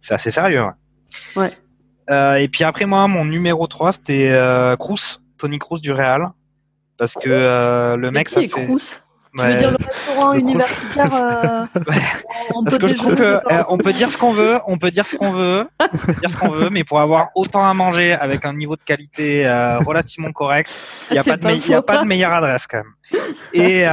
[0.00, 0.64] c'est assez sérieux.
[1.36, 1.50] Ouais.
[2.10, 6.30] Euh, et puis après, moi, mon numéro 3, c'était euh, Kroos, Tony Kroos du Real.
[6.98, 8.48] Parce que euh, le mec, ça fait.
[8.48, 8.78] Crous?
[9.36, 9.52] Tu Ouais.
[9.52, 11.66] veux dire le restaurant Le universitaire euh,
[12.54, 14.78] on Parce peut que je trouve que euh, on peut dire ce qu'on veut, on
[14.78, 17.68] peut dire ce qu'on veut, on peut dire ce qu'on veut, mais pour avoir autant
[17.68, 20.70] à manger avec un niveau de qualité euh, relativement correct,
[21.10, 23.20] il n'y a, C'est pas de y a pas de meilleure adresse quand même.
[23.52, 23.84] Et,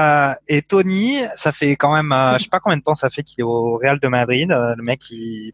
[0.47, 3.41] et Tony, ça fait quand même, je sais pas combien de temps ça fait qu'il
[3.41, 4.47] est au Real de Madrid.
[4.49, 5.52] Le mec, il,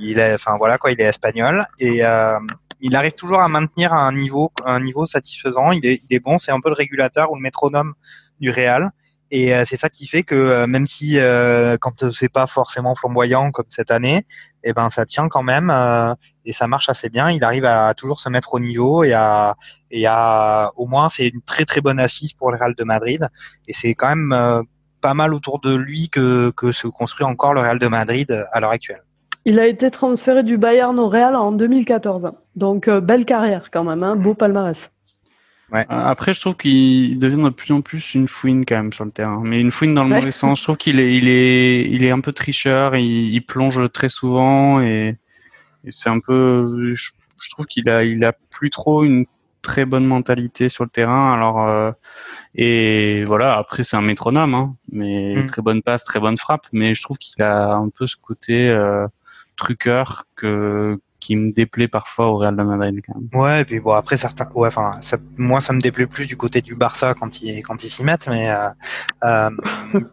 [0.00, 2.38] il est, enfin voilà quoi, il est espagnol et euh,
[2.80, 5.72] il arrive toujours à maintenir un niveau, un niveau satisfaisant.
[5.72, 7.94] Il est, il est bon, c'est un peu le régulateur ou le métronome
[8.40, 8.90] du Real.
[9.30, 12.94] Et euh, c'est ça qui fait que euh, même si euh, quand c'est pas forcément
[12.96, 14.26] flamboyant comme cette année,
[14.64, 17.30] eh ben ça tient quand même euh, et ça marche assez bien.
[17.30, 19.54] Il arrive à toujours se mettre au niveau et à
[19.92, 23.28] et à au moins c'est une très très bonne assise pour le Real de Madrid
[23.68, 24.64] et c'est quand même
[25.00, 28.60] pas mal autour de lui que que se construit encore le Real de Madrid à
[28.60, 29.02] l'heure actuelle.
[29.46, 32.32] Il a été transféré du Bayern au Real en 2014.
[32.56, 34.90] Donc, euh, belle carrière quand même, hein, beau palmarès.
[35.72, 39.04] Euh, Après, je trouve qu'il devient de plus en plus une fouine quand même sur
[39.04, 40.16] le terrain, mais une fouine dans le Ouais.
[40.18, 40.58] mauvais sens.
[40.58, 42.96] Je trouve qu'il est, il est, il est un peu tricheur.
[42.96, 45.16] Il, il plonge très souvent et,
[45.84, 46.92] et c'est un peu.
[46.94, 49.26] Je, je trouve qu'il a, il a plus trop une
[49.62, 51.32] très bonne mentalité sur le terrain.
[51.32, 51.92] Alors euh,
[52.56, 53.56] et voilà.
[53.56, 55.46] Après, c'est un métronome, hein, mais Mm.
[55.46, 56.66] très bonne passe, très bonne frappe.
[56.72, 59.06] Mais je trouve qu'il a un peu ce côté euh,
[59.60, 63.28] truqueur que qui me déplaît parfois au Real de Madrid quand même.
[63.34, 66.36] Ouais, et puis bon après certains, ouais, enfin ça, moi ça me déplaît plus du
[66.36, 68.68] côté du Barça quand ils quand ils s'y mettent, mais euh,
[69.24, 69.50] euh,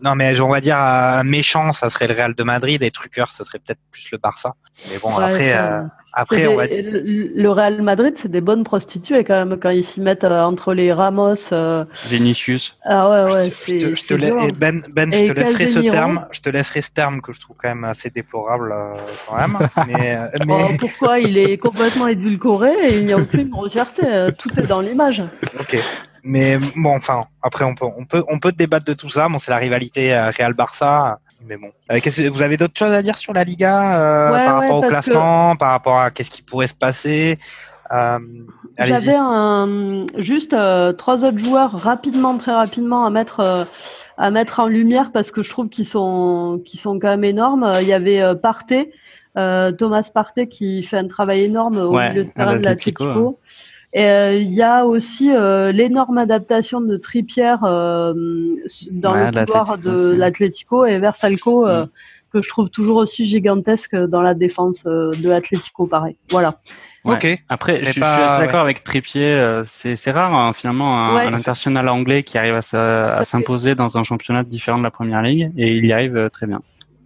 [0.03, 3.31] non mais on va dire euh, méchant ça serait le Real de Madrid et truqueur
[3.31, 4.55] ça serait peut-être plus le Barça.
[4.91, 5.83] Mais bon Ouais, après euh,
[6.19, 7.01] après C'est on va des- dire
[7.36, 10.73] le Real Madrid, c'est des bonnes prostituées quand même quand ils s'y mettent euh, entre
[10.73, 11.36] les Ramos.
[11.53, 12.77] euh, Vinicius.
[12.84, 13.77] Ah ouais, ouais, je c'est.
[13.77, 14.47] te, je te c'est lai- violent.
[14.47, 17.32] et Ben, ben Et je te laisserai ce terme, je te laisserai ce terme que
[17.32, 18.95] je trouve quand même assez déplorable euh,
[19.27, 19.58] quand même.
[19.88, 24.03] mais euh, Oh, mais pourquoi il est complètement édulcoré et il n'y a aucune grossièreté.
[24.38, 25.23] Tout est dans l'image.
[25.60, 25.77] ok.
[26.23, 29.30] Mais bon, enfin après on peut on peut on peut débattre de tout ça.
[29.30, 31.19] Bon, c'est la rivalité euh, Real Barça.
[31.45, 34.45] Mais bon, Euh, que vous avez d'autres choses à dire sur la Liga euh, Ouais,
[34.45, 37.38] par ouais, rapport au que- classement, par rapport à qu'est-ce qui pourrait se passer
[37.93, 38.19] euh.
[38.80, 43.63] J'avais un, juste euh, trois autres joueurs rapidement, très rapidement à mettre euh,
[44.17, 47.71] à mettre en lumière parce que je trouve qu'ils sont qu'ils sont quand même énormes.
[47.82, 48.91] Il y avait euh, Partey,
[49.38, 53.06] euh, Thomas Partey qui fait un travail énorme au Ouais, milieu de terrain de l'Atlético,
[53.06, 53.39] l'Atlético.
[53.93, 58.13] Et euh, il y a aussi euh, l'énorme adaptation de Trippier euh,
[58.91, 61.89] dans Ouais, le couloir de l'Atlético et Versalco euh, Mm.
[62.34, 66.17] que je trouve toujours aussi gigantesque dans la défense de l'Atlético, pareil.
[66.30, 66.60] Voilà.
[67.06, 67.26] Ok.
[67.47, 69.62] Après, je, suis assez d'accord avec Trépied.
[69.63, 74.78] c'est rare hein, finalement un, international anglais qui arrive à s'imposer dans un championnat différent
[74.78, 76.62] de la première ligue et il y arrive très bien.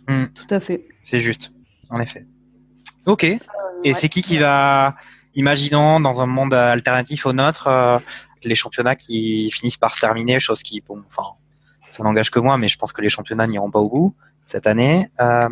[0.10, 0.26] Hmm.
[0.34, 0.84] Tout à fait.
[1.04, 1.52] C'est juste,
[1.92, 2.26] en effet.
[3.06, 3.24] Ok.
[3.24, 4.96] et c'est qui qui va,
[5.36, 7.70] imaginons dans un monde alternatif au nôtre,
[8.44, 11.36] les championnats qui finissent par se terminer, chose qui, bon, enfin,
[11.90, 14.16] ça n'engage que moi, mais je pense que les championnats n'iront pas au bout
[14.46, 15.10] cette année.
[15.20, 15.50] Euh,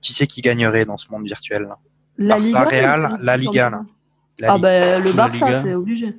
[0.00, 1.62] qui c'est qui gagnerait dans ce monde virtuel?
[1.62, 1.78] Là
[2.18, 3.70] La Liga, Real, la Liga.
[3.70, 3.82] Là.
[4.48, 6.14] ah ben le Barça, c'est obligé.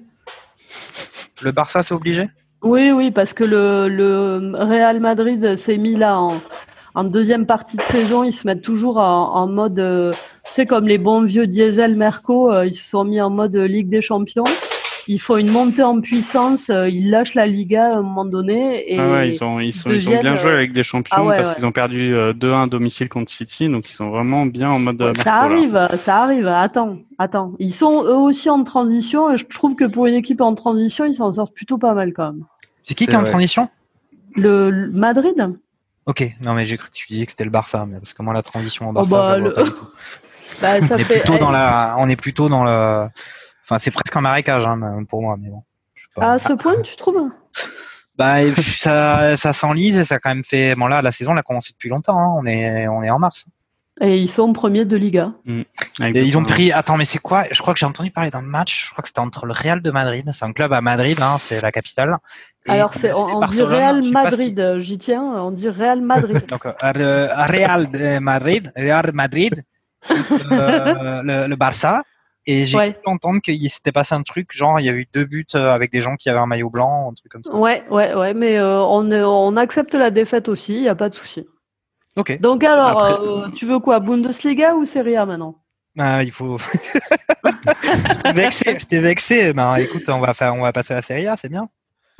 [1.42, 2.30] Le Barça, c'est obligé?
[2.64, 6.42] Oui, oui, parce que le, le Real Madrid s'est mis là en,
[6.96, 8.24] en, deuxième partie de saison.
[8.24, 10.14] Ils se mettent toujours en, en mode, euh,
[10.48, 13.56] tu sais, comme les bons vieux diesel Merco, euh, ils se sont mis en mode
[13.56, 14.46] Ligue des Champions
[15.08, 16.70] il faut une montée en puissance.
[16.70, 18.92] Euh, ils lâchent la Liga à un moment donné.
[18.92, 21.36] Et ah ouais, ils, sont, ils, sont, ils ont bien joué avec des champions ah
[21.36, 24.70] parce qu'ils ont perdu 2-1 euh, à domicile contre City, donc ils sont vraiment bien
[24.70, 25.02] en mode.
[25.02, 26.48] Euh, ça arrive, ça arrive.
[26.48, 27.54] Attends, attends.
[27.60, 31.06] Ils sont eux aussi en transition et je trouve que pour une équipe en transition,
[31.06, 32.46] ils s'en sortent plutôt pas mal quand même.
[32.84, 33.70] C'est qui qui est en transition?
[34.36, 35.36] Le, Madrid?
[36.06, 38.22] Ok, non mais j'ai cru que tu disais que c'était le Barça, mais parce que
[38.22, 39.64] moi la transition en oh, Barça, bah,
[40.62, 43.08] bah, ça on, est plutôt dans la, on est plutôt dans le
[43.66, 45.64] Enfin, c'est presque un marécage hein, pour moi, mais bon.
[46.22, 47.30] À ce point, tu trouves
[48.16, 50.76] Bah, ça, ça s'enlise et ça a quand même fait.
[50.76, 52.18] Bon là, la saison, elle a commencé depuis longtemps.
[52.18, 52.36] Hein.
[52.38, 53.46] On est, on est en mars.
[54.02, 55.32] Et ils sont premiers de Liga.
[55.46, 55.62] Mm.
[56.00, 56.72] ils ont pris.
[56.72, 57.46] Attends, mais c'est quoi?
[57.50, 58.86] Je crois que j'ai entendu parler d'un match.
[58.86, 60.30] Je crois que c'était entre le Real de Madrid.
[60.34, 62.18] C'est un club à Madrid, hein, c'est la capitale.
[62.68, 64.80] Alors c'est on, dit Real Madrid.
[64.80, 65.24] J'y tiens.
[65.24, 66.44] On dit Real Madrid.
[66.50, 69.64] Donc euh, Real de Madrid, Real Madrid,
[70.10, 72.04] le, le Barça
[72.48, 75.26] et j'ai pu entendre qu'il s'était passé un truc, genre il y a eu deux
[75.26, 77.56] buts euh, avec des gens qui avaient un maillot blanc, un truc comme ça.
[77.56, 81.10] Ouais, ouais, ouais, mais euh, on, on accepte la défaite aussi, il n'y a pas
[81.10, 81.46] de souci.
[82.16, 82.40] Ok.
[82.40, 85.56] Donc alors, euh, tu veux quoi, Bundesliga ou Serie A maintenant?
[85.98, 86.58] Ah, il faut.
[88.14, 89.54] J'étais vexé, j'étais vexé.
[89.54, 91.68] Ben, écoute, on va faire, on va passer à la Serie A, c'est bien.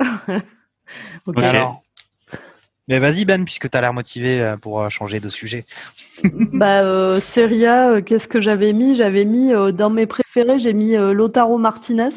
[1.26, 1.38] ok.
[1.38, 1.80] Alors,
[2.88, 5.64] mais vas-y Ben, puisque tu as l'air motivé euh, pour euh, changer de sujet.
[6.24, 8.94] bah, euh, Serie A, euh, qu'est-ce que j'avais mis?
[8.94, 12.08] J'avais mis dans mes préférés, j'ai mis Lotaro Martinez,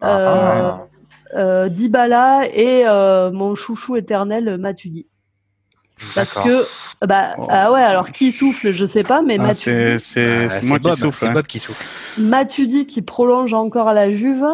[0.00, 0.82] ah,
[1.36, 1.68] ah.
[1.68, 2.84] Dybala et
[3.32, 5.06] mon chouchou éternel Matuidi.
[6.14, 6.64] Parce que
[7.06, 7.46] bah oh.
[7.48, 11.18] ah ouais alors qui souffle je sais pas mais ah, Matuidi c'est moi qui souffle
[11.18, 11.84] c'est Bob qui souffle
[12.20, 14.44] Matuidi qui prolonge encore à la Juve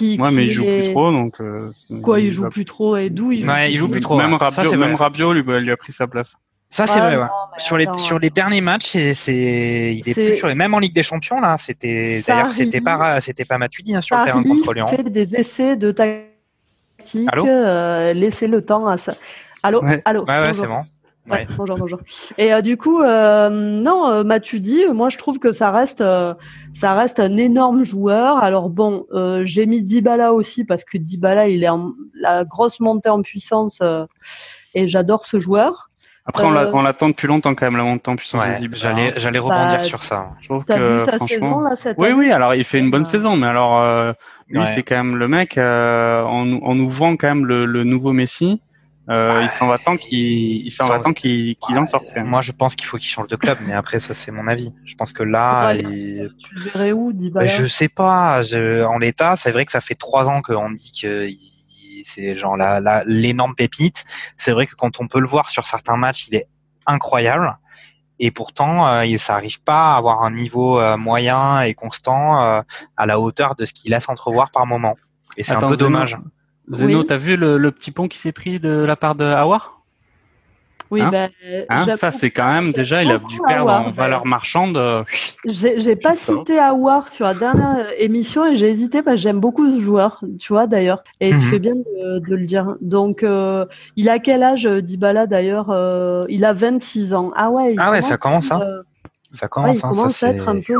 [0.00, 1.40] Ouais, mais il joue plus trop, donc.
[1.40, 1.70] Euh,
[2.02, 4.16] Quoi, il joue plus trop et d'où il joue Ouais, il joue plus trop.
[4.16, 6.34] Même Rabiot, même Rabiot lui, lui, a pris sa place.
[6.70, 7.16] Ça c'est vrai.
[7.16, 7.26] Ouais.
[7.56, 10.78] Sur les sur les derniers matchs, c'est c'est il est, plus sur les même en
[10.78, 11.56] Ligue des Champions là.
[11.58, 14.86] C'était d'ailleurs c'était pas c'était pas Matuidi hein, sur le terrain contre Lyon.
[14.88, 17.28] fait des essais de tactique.
[17.34, 19.14] Euh, laisser le temps à ça.
[19.62, 20.24] Allô, allô?
[20.24, 20.84] Ouais, ouais, c'est bon
[21.56, 21.98] bonjour, bonjour.
[22.38, 26.34] Et euh, du coup, euh, non, euh, Matuidi, moi je trouve que ça reste, euh,
[26.74, 28.38] ça reste un énorme joueur.
[28.38, 29.06] Alors bon,
[29.44, 33.82] j'ai mis Dybala aussi parce que Dybala, il est en, la grosse montée en puissance
[34.74, 35.90] et j'adore ce joueur.
[36.26, 38.68] Après, on l'attend depuis longtemps quand même la montée en puissance de.
[38.74, 40.28] J'allais, j'allais rebondir bah, sur ça.
[40.42, 42.30] Je trouve que vu franchement, là, cette oui, oui.
[42.30, 44.14] Alors, il fait une bonne saison, mais alors
[44.48, 45.54] lui, c'est quand même le mec.
[45.56, 48.60] on, on, nous vend quand même le, le nouveau Messi.
[49.10, 52.14] Euh, il s'en va tant qu'il s'en va tant qu'il en sorte.
[52.16, 54.72] Moi, je pense qu'il faut qu'il change de club, mais après, ça, c'est mon avis.
[54.84, 58.42] Je pense que là, tu le verrais où, Dybala Je sais pas.
[58.86, 61.28] En l'état, c'est vrai que ça fait trois ans qu'on dit que
[62.02, 64.04] c'est genre la l'énorme pépite.
[64.36, 66.48] C'est vrai que quand on peut le voir sur certains matchs, il est
[66.86, 67.58] incroyable.
[68.18, 72.62] Et pourtant, euh, ça arrive pas à avoir un niveau euh, moyen et constant euh,
[72.96, 74.96] à la hauteur de ce qu'il laisse entrevoir par moment.
[75.36, 76.16] Et c'est un peu dommage.
[76.72, 79.78] Zeno, t'as vu le, petit pont qui s'est pris de la part de Hawar
[80.90, 81.10] oui, hein?
[81.10, 81.30] ben,
[81.68, 85.04] hein, ça c'est quand même déjà, il a dû perdre en valeur marchande.
[85.44, 89.70] J'ai pas cité Awar sur la dernière émission et j'ai hésité parce que j'aime beaucoup
[89.70, 91.50] ce joueur, tu vois d'ailleurs, et tu mhm.
[91.50, 92.76] fais bien de, le dire.
[92.80, 97.32] Donc, euh, il a quel âge Dybala d'ailleurs euh, Il a 26 ans.
[97.36, 97.74] Ah ouais.
[97.78, 98.50] Ah ouais, ça commence.
[98.50, 98.60] Hein.
[98.62, 98.82] Euh,
[99.32, 99.76] ça commence.
[99.76, 100.78] il commence à être un peu.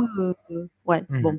[0.87, 1.05] ouais.
[1.11, 1.23] Mhm.
[1.23, 1.39] Bon.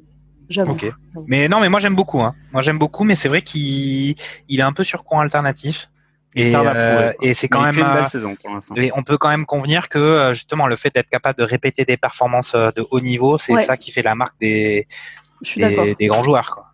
[0.58, 0.92] Ok.
[1.28, 2.22] Mais non, mais moi j'aime beaucoup.
[2.22, 2.36] Hein.
[2.54, 4.16] Moi j'aime beaucoup, mais c'est vrai qu'il
[4.48, 5.90] il est un peu sur coin alternatif.
[6.36, 8.76] Et, euh, et c'est quand même une belle euh, saison pour l'instant.
[8.76, 11.86] Et on peut quand même convenir que euh, justement le fait d'être capable de répéter
[11.86, 14.88] des performances de haut niveau, c'est ça qui fait la marque des
[15.56, 16.52] des, des, grands joueurs.
[16.52, 16.66] Quoi.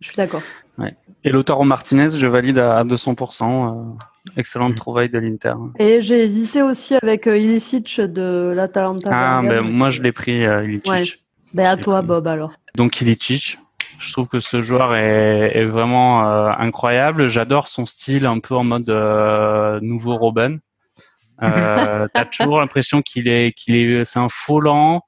[0.00, 0.42] Je suis d'accord.
[0.78, 0.94] Ouais.
[1.22, 3.96] Et Lautaro Martinez, je valide à 200%.
[4.36, 4.76] excellente mm.
[4.76, 5.54] trouvaille de l'Inter.
[5.78, 9.10] Et j'ai hésité aussi avec Ilicic de l'Atalanta.
[9.12, 11.25] Ah, ben moi je l'ai pris Ilicic.
[11.54, 12.52] Ben à toi, Bob, alors.
[12.74, 13.58] Donc Ilicic.
[13.98, 17.28] Je trouve que ce joueur est, est vraiment euh, incroyable.
[17.28, 20.58] J'adore son style un peu en mode euh, nouveau Robin.
[21.42, 25.02] Euh, T'as toujours l'impression qu'il est, qu'il est, c'est un faux lent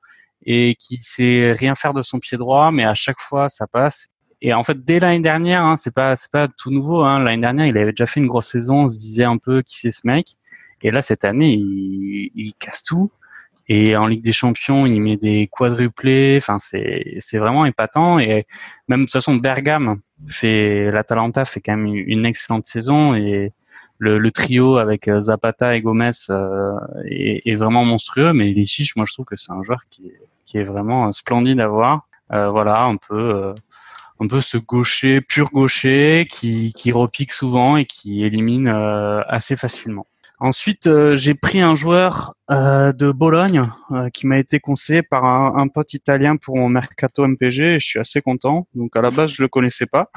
[0.46, 4.08] et qu'il sait rien faire de son pied droit, mais à chaque fois ça passe.
[4.40, 7.02] Et en fait, dès l'année dernière, hein, c'est pas, c'est pas tout nouveau.
[7.02, 7.18] Hein.
[7.18, 8.84] L'année dernière, il avait déjà fait une grosse saison.
[8.84, 10.28] On se disait un peu qui c'est ce mec?
[10.80, 13.10] Et là, cette année, il, il casse tout.
[13.68, 16.38] Et en Ligue des Champions, il met des quadruplés.
[16.38, 18.18] Enfin, c'est c'est vraiment épatant.
[18.18, 18.46] Et
[18.88, 23.52] même de toute façon, Bergame fait l'Atalanta fait quand même une excellente saison et
[23.98, 26.72] le, le trio avec euh, Zapata et Gomez euh,
[27.04, 28.32] est, est, vraiment monstrueux.
[28.32, 31.12] Mais les chiches, moi, je trouve que c'est un joueur qui est, qui est vraiment
[31.12, 32.08] splendide à voir.
[32.32, 33.54] Euh, voilà, un peu euh,
[34.20, 40.06] un peu ce gaucher pur gaucher qui qui repique souvent et qui élimine assez facilement.
[40.40, 45.24] Ensuite, euh, j'ai pris un joueur euh, de Bologne euh, qui m'a été conseillé par
[45.24, 48.68] un, un, pote italien pour mon mercato MPG et je suis assez content.
[48.74, 50.10] Donc à la base, je le connaissais pas,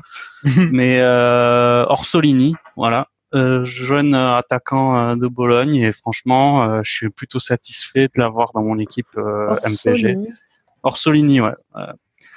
[0.71, 8.51] mais Orsolini, voilà, jeune attaquant de Bologne et franchement, je suis plutôt satisfait de l'avoir
[8.53, 10.17] dans mon équipe MPG.
[10.83, 11.53] Orsolini, ouais.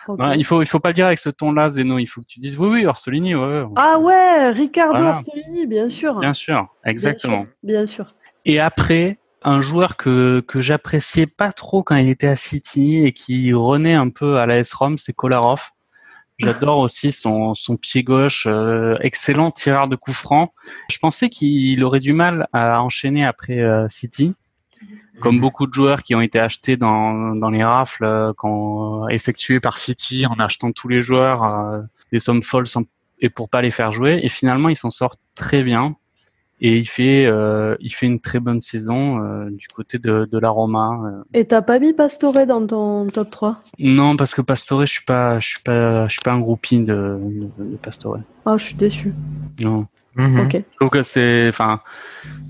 [0.07, 0.23] Okay.
[0.37, 1.99] il faut il faut pas le dire avec ce ton-là, Zeno.
[1.99, 3.65] Il faut que tu dises oui, oui, Orsolini, ouais.
[3.77, 5.17] Ah ouais, Ricardo voilà.
[5.19, 6.19] Orsolini, bien sûr.
[6.19, 7.47] Bien sûr, exactement.
[7.63, 8.05] Bien sûr.
[8.05, 8.07] Bien sûr.
[8.47, 13.13] Et après, un joueur que que j'appréciais pas trop quand il était à City et
[13.13, 15.71] qui renaît un peu à l'AS Rome, c'est Kolarov.
[16.39, 20.51] J'adore aussi son, son pied gauche, euh, excellent tireur de coups francs.
[20.91, 24.35] Je pensais qu'il aurait du mal à enchaîner après euh, City
[25.21, 29.61] comme beaucoup de joueurs qui ont été achetés dans, dans les rafles, euh, quand, effectués
[29.61, 31.81] par City en achetant tous les joueurs euh,
[32.13, 32.83] des sommes folles sans,
[33.21, 34.21] et pour pas les faire jouer.
[34.23, 35.97] Et finalement, il s'en sort très bien
[36.61, 40.39] et il fait euh, il fait une très bonne saison euh, du côté de, de
[40.39, 40.99] la Roma.
[41.05, 41.23] Euh.
[41.35, 45.05] Et t'as pas mis Pastore dans ton top 3 Non, parce que Pastore, je suis
[45.05, 47.19] pas je suis pas je suis pas un groupie de,
[47.59, 48.19] de, de Pastore.
[48.47, 49.13] Oh, je suis déçu.
[49.61, 49.87] Non.
[50.17, 50.45] Mm -hmm.
[50.45, 50.53] Ok.
[50.71, 51.81] Je trouve que c'est enfin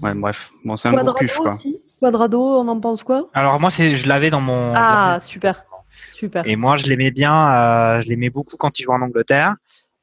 [0.03, 1.55] ouais bref bon c'est un gros cuf quoi.
[1.55, 3.31] Aussi Quadrado, on en pense quoi?
[3.33, 4.75] Alors moi, c'est, je l'avais dans mon.
[4.77, 5.65] Ah super,
[6.13, 6.47] super.
[6.47, 7.33] Et moi, je l'aimais bien.
[7.33, 9.55] Euh, je l'aimais beaucoup quand il jouait en Angleterre.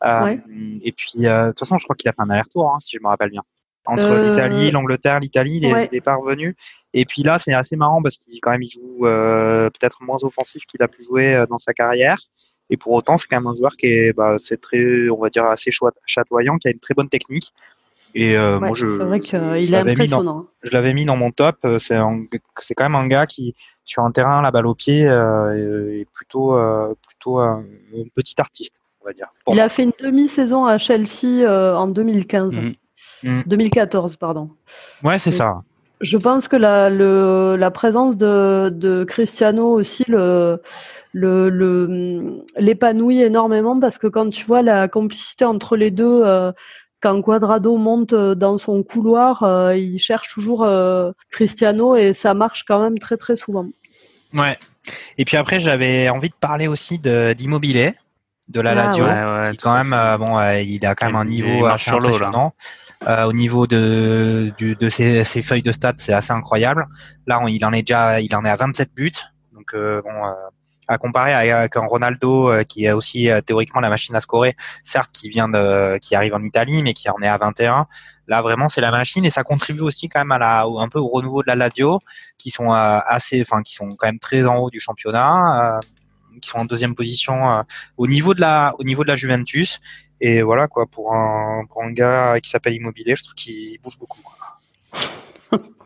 [0.04, 0.40] Euh, ouais.
[0.84, 2.98] Et puis, euh, de toute façon, je crois qu'il a fait un aller-retour, hein, si
[2.98, 3.44] je me rappelle bien.
[3.86, 5.90] Entre l'Italie, l'Angleterre, l'Italie, il ouais.
[5.92, 6.56] est pas revenu.
[6.96, 10.64] Et puis là, c'est assez marrant parce qu'il quand même il joue peut-être moins offensif
[10.66, 12.18] qu'il a pu jouer dans sa carrière.
[12.72, 15.30] Et pour autant, c'est quand même un joueur qui est, bah, c'est très, on va
[15.30, 15.70] dire, assez
[16.08, 17.54] chatoyant, qui a une très bonne technique.
[18.15, 20.45] Et euh, Ouais, moi, je, c'est vrai qu'il je est l'avais mis dans, impressionnant.
[20.63, 21.58] je l'avais mis dans mon top.
[21.65, 21.95] euh, C'est
[22.76, 26.56] quand même un gars qui, sur un terrain, la balle au pied, euh, est plutôt,
[26.56, 27.63] euh, plutôt un,
[27.95, 29.28] un petit artiste, on va dire.
[29.47, 29.63] Il moi.
[29.63, 32.58] a fait une demi-saison à Chelsea euh, en 2015.
[32.58, 32.74] Mhm.
[33.24, 33.43] Mhm.
[33.45, 34.50] 2014, pardon.
[35.04, 35.62] Ouais, c'est ça.
[36.02, 40.60] Je pense que la, le, la présence de, de Cristiano aussi le,
[41.13, 46.52] le, le, l'épanouit énormément parce que quand tu vois la complicité entre les deux, euh,
[47.02, 52.64] quand Quadrado monte dans son couloir, euh, il cherche toujours euh, Cristiano et ça marche
[52.68, 53.66] quand même très très souvent.
[54.34, 54.58] Ouais.
[55.18, 57.94] Et puis après, j'avais envie de parler aussi de d'immobilier,
[58.48, 59.02] de la Ah, ouais.
[59.46, 62.00] Ouais, qui quand même, euh, bon, euh, il a quand même un niveau assez sur
[62.00, 62.28] l'eau, là.
[62.28, 62.54] impressionnant.
[63.08, 66.88] Euh, au niveau de du, de ses, ses feuilles de stats, c'est assez incroyable.
[67.28, 69.12] Là, on- il en est déjà, il en est à 27 buts.
[69.54, 70.32] Donc euh, bon, euh,
[70.88, 74.56] à comparer avec un Ronaldo euh, qui est aussi euh, théoriquement la machine à scorer,
[74.84, 77.88] certes qui vient de, qui arrive en Italie, mais qui en est à 21.
[78.28, 81.00] Là, vraiment, c'est la machine et ça contribue aussi quand même à la, un peu
[81.00, 82.00] au renouveau de la Lazio,
[82.38, 85.80] qui sont euh, assez, enfin, qui sont quand même très en haut du championnat,
[86.41, 87.65] qui sont en deuxième position
[87.98, 89.82] au niveau de la, au niveau de la Juventus.
[90.22, 93.98] Et voilà quoi, pour un, pour un gars qui s'appelle Immobilier, je trouve qu'il bouge
[94.00, 94.22] beaucoup.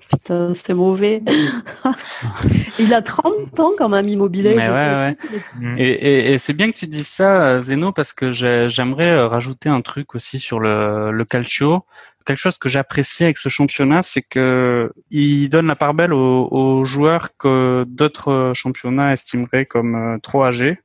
[0.10, 1.24] Putain, c'est mauvais.
[2.80, 4.56] il a 30 ans quand même immobilier.
[4.56, 5.18] Ouais, ouais.
[5.60, 5.78] Mm.
[5.78, 9.10] Et, et, et c'est bien que tu dises ça, euh, Zeno, parce que j'ai- j'aimerais
[9.10, 11.86] euh, rajouter un truc aussi sur le, le calcio.
[12.26, 16.48] Quelque chose que j'apprécie avec ce championnat, c'est que il donne la part belle aux,
[16.52, 20.80] aux joueurs que d'autres championnats estimeraient comme euh, trop âgés.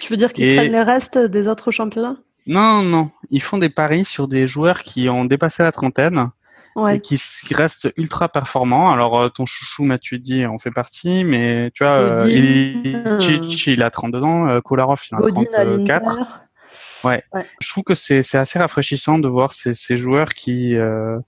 [0.00, 2.16] Tu veux dire qu'ils Et- prennent les restes des autres championnats?
[2.46, 6.28] Non, non, ils font des paris sur des joueurs qui ont dépassé la trentaine
[6.76, 7.00] et Ouais.
[7.00, 7.18] qui,
[7.52, 8.90] restent ultra performants.
[8.90, 13.82] Alors euh, ton chouchou Matuidi en fait partie, mais tu vois, euh, Godin, Ilicic, il
[13.82, 16.16] a 32 ans, euh, Kolarov il a Godin à 34.
[16.16, 16.30] l'Inter.
[17.60, 21.18] Je trouve que c'est assez rafraîchissant de voir ces, ces joueurs qui euh,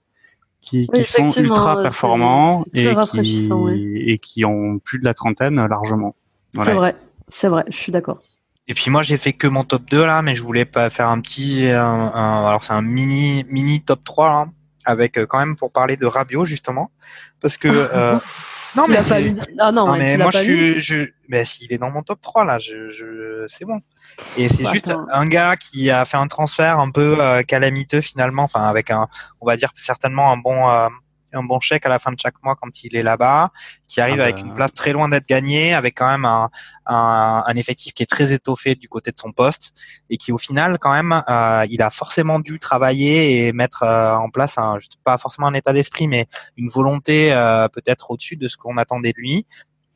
[0.61, 3.79] qui, qui Oui, sont ultra euh, performants et qui rafraîchissant, ouais.
[3.79, 6.15] et qui ont plus de la trentaine euh, largement.
[6.53, 6.71] Voilà.
[6.71, 6.95] C'est vrai,
[7.29, 8.19] c'est vrai, je suis d'accord.
[8.67, 11.07] Et puis moi j'ai fait que mon top 2 là, mais je voulais pas faire
[11.07, 14.47] un petit, un, un- alors c'est un mini mini top 3 là,
[14.85, 16.91] avec euh, quand même pour parler de Rabiot justement,
[17.41, 18.17] parce que euh,
[18.77, 21.45] non mais pas lu Ah non, non, ouais, mais moi pas je suis, je, mais
[21.45, 23.81] s'il est dans mon top 3 là, je, je c'est bon.
[24.37, 25.05] Et c'est Bah, juste attends.
[25.11, 29.07] un gars qui a fait un transfert un peu euh, calamiteux finalement, enfin avec un,
[29.41, 30.87] on va dire certainement un bon, euh,
[31.35, 33.51] un bon chèque à la fin de chaque mois quand il est là-bas,
[33.87, 34.41] qui arrive Ah avec bah.
[34.41, 36.49] une place très loin d'être gagnée, avec quand même un,
[36.85, 39.73] un, un effectif qui est très étoffé du côté de son poste
[40.09, 44.15] et qui au final quand même euh, il a forcément dû travailler et mettre euh,
[44.15, 46.27] en place un pas forcément un état d'esprit mais
[46.57, 49.45] une volonté euh, peut-être au-dessus de ce qu'on attendait de lui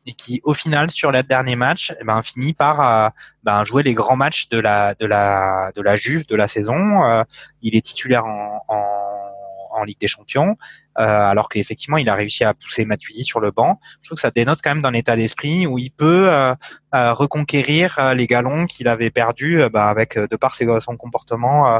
[0.05, 3.09] et qui au final sur les derniers matchs eh ben finit par euh,
[3.43, 7.03] ben, jouer les grands matchs de la de la de la Juve de la saison
[7.03, 7.23] Euh,
[7.61, 10.57] il est titulaire en, en, en Ligue des Champions
[10.95, 14.31] alors qu'effectivement il a réussi à pousser Matuidi sur le banc je trouve que ça
[14.31, 16.53] dénote quand même d'un état d'esprit où il peut euh,
[16.93, 20.67] euh, reconquérir euh, les galons qu'il avait perdus euh, bah, avec euh, de par ses,
[20.81, 21.79] son comportement euh,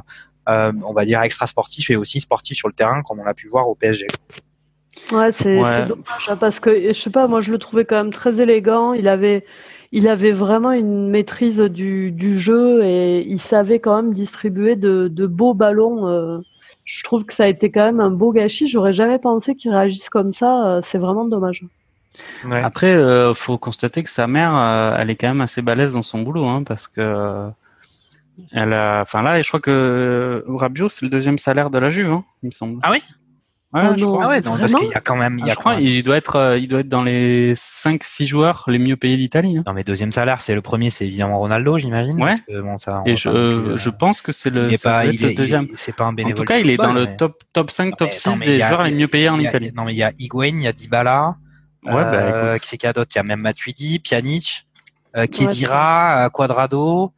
[0.50, 3.34] euh, on va dire extra sportif et aussi sportif sur le terrain comme on l'a
[3.34, 4.08] pu voir au PSG.
[5.12, 5.86] Ouais, c'est Ouais.
[5.86, 8.94] dommage hein, parce que je sais pas, moi je le trouvais quand même très élégant.
[8.94, 9.44] Il avait,
[9.92, 15.08] il avait vraiment une maîtrise du, du jeu et il savait quand même distribuer de,
[15.08, 16.08] de beaux ballons.
[16.08, 16.40] euh.
[16.86, 18.68] Je trouve que ça a été quand même un beau gâchis.
[18.68, 20.68] J'aurais jamais pensé qu'il réagisse comme ça.
[20.68, 21.64] euh, C'est vraiment dommage.
[22.46, 22.62] Ouais.
[22.62, 26.04] Après, euh, faut constater que sa mère, euh, elle est quand même assez balèze dans
[26.04, 27.50] son boulot, hein, parce que euh,
[28.52, 32.12] elle a, enfin là, je crois que Rabiot, c'est le deuxième salaire de la Juve,
[32.12, 32.80] hein, il me semble.
[32.84, 33.02] Ah oui
[33.76, 34.12] Ah je non.
[34.14, 34.26] crois.
[34.26, 35.72] Ah ouais, non, parce qu'il y a quand même, il y Ah, a je crois,
[35.74, 38.96] quand même- il doit être, euh, il doit être dans les 5-6 joueurs les mieux
[38.98, 39.58] payés d'Italie.
[39.58, 39.64] hein.
[39.66, 42.22] Non mais deuxième salaire, c'est le premier, c'est évidemment Ronaldo, j'imagine.
[42.22, 42.30] Ouais.
[42.30, 45.06] parce que, bon, ça, Et je, euh, plus, euh, je pense que c'est le, pas,
[45.06, 45.64] il deuxième.
[45.64, 46.36] est- c'est pas un En bénévole.
[46.36, 48.46] tout cas, il est dans le top, top 5, Non, top mais 6 attends, mais
[48.46, 49.72] des a- joueurs les mieux payés en a- Italie.
[49.76, 51.36] Non mais il y a Higuain, il y a Dybala,
[51.86, 54.66] Ouais, bah, euh, qui c'est qu'il y a d'autres Il y a même Matuidi, Pjanic,
[55.18, 57.12] euh, euh, Quadrado,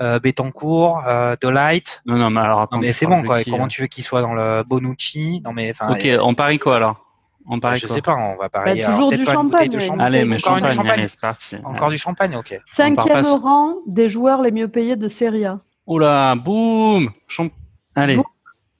[0.00, 2.02] euh, Betancourt, euh, Delight.
[2.06, 2.76] Non, non, mais alors attends.
[2.76, 3.42] Non mais c'est bon quoi.
[3.42, 5.42] qui, Comment euh tu veux qu'il soit dans le Bonucci?
[5.44, 5.92] Non mais enfin.
[5.92, 7.04] Ok, on parie quoi alors?
[7.48, 8.82] On parie je quoi sais pas, on va parier.
[8.82, 10.06] Bah, alors, toujours peut-être du pas une bouteille de champagne, champagne.
[10.06, 10.90] Allez, mais Encore champagne, champagne.
[10.92, 11.56] allez, c'est parti.
[11.64, 12.60] Encore du champagne, ok.
[12.66, 15.58] Cinquième rang des joueurs les mieux payés de Serie A.
[15.86, 17.48] Oula, boum Champ-
[17.96, 18.24] Allez, Boum.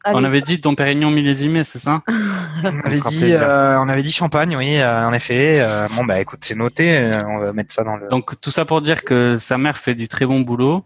[0.04, 2.02] on avait dit ton Pérignon millésimé, c'est ça?
[2.62, 5.60] On avait dit, euh, on avait dit champagne, oui, euh, en effet.
[5.60, 6.94] Euh, bon bah écoute, c'est noté.
[6.98, 8.08] euh, on va mettre ça dans le.
[8.10, 10.84] Donc tout ça pour dire que sa mère fait du très bon boulot.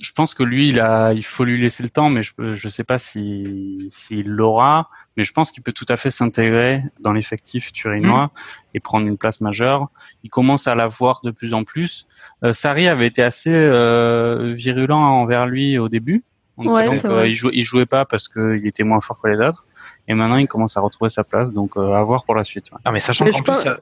[0.00, 2.68] Je pense que lui, il a, il faut lui laisser le temps, mais je, je
[2.70, 4.88] sais pas si s'il l'aura.
[5.16, 8.30] Mais je pense qu'il peut tout à fait s'intégrer dans l'effectif turinois
[8.74, 9.88] et prendre une place majeure.
[10.24, 12.06] Il commence à la voir de plus en plus.
[12.44, 16.24] Euh, Sarri avait été assez euh, virulent envers lui au début.
[16.56, 17.20] En Ouais, disant c'est que, vrai.
[17.22, 19.66] euh, il, jouait, il jouait pas parce qu'il était moins fort que les autres.
[20.08, 21.52] Et maintenant, il commence à retrouver sa place.
[21.52, 22.70] Donc, euh, à voir pour la suite.
[22.72, 22.78] ouais.
[22.86, 23.74] Non mais sachant qu'en plus, euh,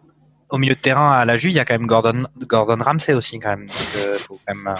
[0.50, 3.14] au milieu de terrain à la Juve, il y a quand même Gordon, Gordon Ramsay
[3.14, 3.66] aussi quand même.
[3.66, 4.74] Donc, euh, faut quand même.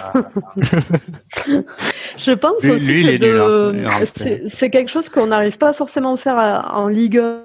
[0.57, 1.61] euh,
[2.17, 4.45] Je pense Lui- aussi lui, que de- hein.
[4.49, 7.41] C'est quelque chose qu'on n'arrive pas forcément à faire à- en Ligue 1.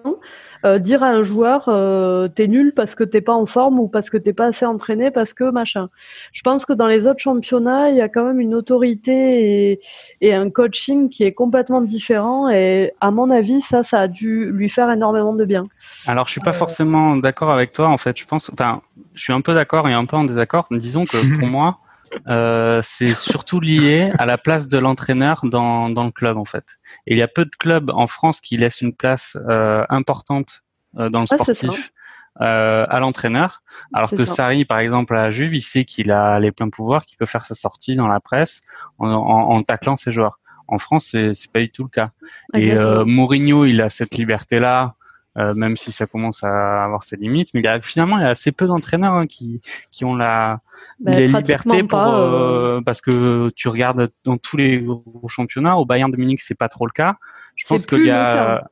[0.65, 3.89] Euh, dire à un joueur euh, t'es nul parce que t'es pas en forme ou
[3.89, 5.89] parce que t'es pas assez entraîné parce que machin.
[6.33, 9.81] Je pense que dans les autres championnats il y a quand même une autorité et,
[10.21, 14.51] et un coaching qui est complètement différent et à mon avis ça ça a dû
[14.51, 15.65] lui faire énormément de bien.
[16.07, 17.89] Alors, je suis pas forcément d'accord avec toi.
[17.89, 18.83] En fait, je pense, enfin,
[19.15, 20.67] je suis un peu d'accord et un peu en désaccord.
[20.71, 21.79] Disons que pour moi,
[22.29, 26.65] euh, c'est surtout lié à la place de l'entraîneur dans, dans le club, en fait.
[27.07, 30.63] Et il y a peu de clubs en France qui laissent une place euh, importante
[30.99, 31.93] euh, dans le Ah, sportif
[32.41, 33.63] euh, à l'entraîneur.
[33.93, 34.35] Alors que ça.
[34.35, 37.27] Sarri, par exemple, à la Juve, il sait qu'il a les pleins pouvoirs, qu'il peut
[37.27, 38.63] faire sa sortie dans la presse
[38.99, 40.41] en, en, en taclant ses joueurs.
[40.67, 42.11] En France, c'est pas du tout le cas.
[42.55, 42.87] Et Exactement.
[42.87, 45.04] euh, Mourinho, il a cette liberté-là, euh,
[45.37, 47.49] même si ça commence à avoir ses limites.
[47.55, 49.61] Mais il y a, finalement, il y a assez peu d'entraîneurs hein, qui,
[49.91, 50.61] qui ont la,
[51.01, 55.29] Ben, les libertés pour pas, euh, euh, parce que tu regardes dans tous les gros
[55.29, 55.77] championnats.
[55.77, 57.17] Au Bayern de Munich, c'est pas trop le cas.
[57.57, 58.65] Je pense qu'il y a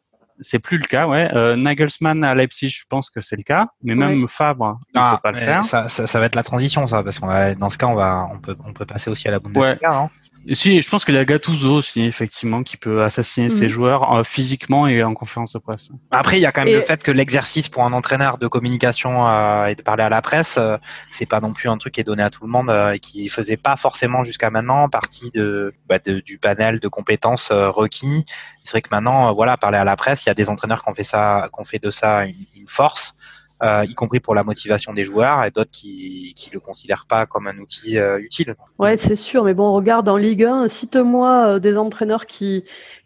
[0.42, 1.28] c'est plus le cas, ouais.
[1.34, 5.14] Euh, Nagelsmann à Leipzig, je pense que c'est le cas, mais même Fabre, il ah,
[5.16, 5.64] peut pas le faire.
[5.64, 7.94] Ça, ça, ça va être la transition, ça, parce qu'on va, dans ce cas, on
[7.94, 9.92] va, on peut, on peut passer aussi à la Bundesliga.
[9.92, 10.10] hein.
[10.52, 13.70] Si, je pense qu'il y a Gattuso aussi, effectivement, qui peut assassiner ses Mhm.
[13.70, 15.88] joueurs euh, physiquement et en conférence de presse.
[16.10, 18.48] Après, il y a quand même Et- le fait que l'exercice pour un entraîneur de
[18.48, 20.76] communication euh, et de parler à la presse, euh,
[21.10, 22.98] c'est pas non plus un truc qui est donné à tout le monde euh, et
[22.98, 27.70] qui faisait pas forcément jusqu'à maintenant partie de, bah, de- du panel de compétences euh,
[27.70, 28.24] requis.
[28.64, 30.82] C'est vrai que maintenant, euh, voilà, parler à la presse, il y a des entraîneurs
[30.82, 33.14] qui ont fait ça, qui ont fait de ça une, une force.
[33.62, 37.26] Euh, y compris pour la motivation des joueurs et d'autres qui qui le considèrent pas
[37.26, 38.56] comme un outil euh, utile.
[38.78, 42.64] Ouais, c'est sûr, mais bon, regarde en Ligue 1, cite-moi euh, des entraîneurs qui,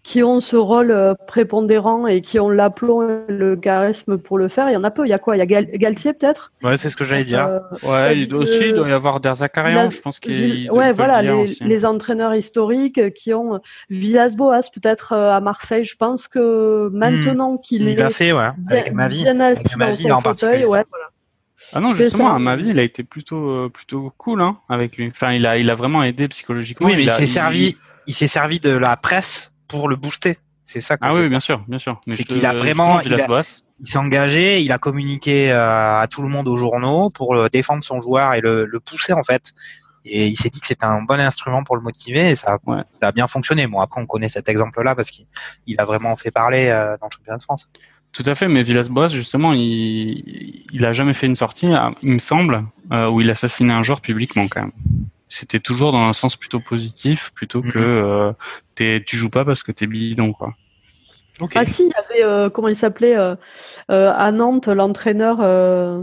[0.08, 4.46] qui ont ce rôle euh, prépondérant et qui ont l'aplomb et le charisme pour le
[4.46, 4.70] faire.
[4.70, 5.04] Il y en a peu.
[5.04, 5.34] Il y a quoi?
[5.34, 6.52] Il y a Gal- Galtier peut-être?
[6.62, 7.44] Ouais, c'est ce que j'allais dire.
[7.48, 10.20] Euh, Ouais, il doit aussi, il Euh, doit y avoir Der Zakarian, la- je pense
[10.20, 11.64] qu'il ouais, voilà, le dire les, aussi.
[11.64, 15.84] les entraîneurs historiques euh, qui ont Villas-Boas peut-être euh, à Marseille.
[15.84, 17.88] Je pense que maintenant qu'il Hmm.
[17.88, 19.26] Il est fait, ouais, avec ma vie.
[19.26, 21.06] Avec ma vie, en fauteuil, ouais, voilà.
[21.72, 24.96] Ah non, justement, à ma vie, il a été plutôt, euh, plutôt cool, hein, avec
[24.96, 25.08] lui.
[25.08, 26.86] Enfin, il a, il a vraiment aidé psychologiquement.
[26.86, 27.76] Oui, mais il s'est servi,
[28.06, 30.36] il s'est servi de la presse pour le booster.
[30.64, 32.00] C'est ça que Ah oui, veux bien sûr, bien sûr.
[32.06, 33.42] Mais C'est qu'il a vraiment- il a-
[33.80, 37.84] il s'est engagé, il a communiqué euh, à tout le monde aux journaux pour défendre
[37.84, 39.52] son joueur et le, le pousser en fait.
[40.04, 42.58] Et il s'est dit que c'était un bon instrument pour le motiver et ça,
[43.00, 43.66] a bien fonctionné.
[43.66, 45.26] Bon, après, on connaît cet exemple-là parce qu'il
[45.78, 47.68] a vraiment fait parler euh, dans le championnat de France.
[48.12, 51.68] Tout à fait, mais Villas-Boas, justement, il, il a jamais fait une sortie,
[52.02, 54.72] il me semble, euh, où il assassinait un joueur publiquement quand même.
[55.28, 58.34] C'était toujours dans un sens plutôt positif, plutôt que mm-hmm.
[58.80, 60.54] euh, tu joues pas parce que t'es bidon, quoi.
[61.54, 63.36] Ah si, il y avait, euh, comment il s'appelait, euh,
[63.90, 65.38] euh, à Nantes, l'entraîneur...
[65.40, 66.02] Euh...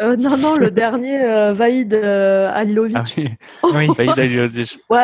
[0.00, 2.96] Euh, non, non, le dernier, euh, Vaïd euh, Alilovic.
[2.98, 3.28] Ah oui,
[3.74, 3.86] oui.
[3.96, 4.80] Vaïd Alilovic.
[4.90, 5.02] Ouais,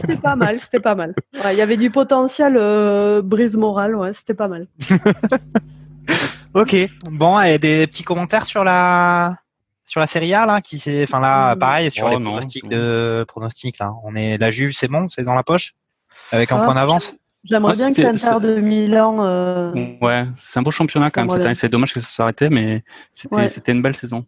[0.00, 1.14] c'était pas mal, c'était pas mal.
[1.52, 4.66] Il y avait du potentiel euh, brise morale, ouais, c'était pas mal.
[6.54, 6.74] ok,
[7.10, 9.36] bon, et des petits commentaires sur la
[9.90, 13.24] sur la Serie A là, qui c'est, enfin là, pareil sur oh, les pronostics de
[13.26, 13.92] pronostics là.
[14.04, 15.74] On est la Juve, c'est bon, c'est dans la poche?
[16.30, 17.16] Avec un ah, point d'avance?
[17.42, 19.16] J'aimerais bien que l'Inter de Milan.
[19.18, 19.72] Euh...
[20.00, 21.56] Ouais, c'est un beau championnat quand même cette année.
[21.56, 24.24] C'est dommage que ça soit arrêté, mais c'était c'était une belle saison.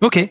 [0.00, 0.28] Ok.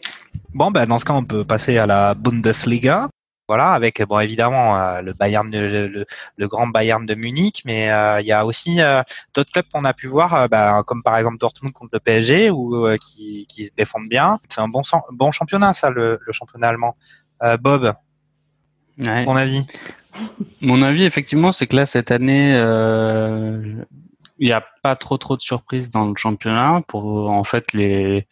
[0.54, 3.08] Bon, ben dans ce cas, on peut passer à la Bundesliga.
[3.48, 6.06] Voilà, avec bon évidemment euh, le Bayern, le,
[6.38, 9.84] le, grand Bayern de Munich, mais euh, il y a aussi euh, d'autres clubs qu'on
[9.84, 13.72] a pu voir, bah, comme par exemple Dortmund contre le PSG, ou qui, qui se
[13.76, 14.39] défendent bien.
[14.48, 14.82] C'est un bon
[15.12, 16.96] bon championnat, ça, le, le championnat allemand.
[17.60, 17.94] Bob,
[19.00, 19.26] ouais.
[19.26, 19.66] ton avis?
[20.62, 23.84] Mon avis, effectivement, c'est que là, cette année, euh,
[24.44, 26.82] il n'y a pas trop trop de surprises dans le championnat.
[26.89, 28.28] Pour en fait, les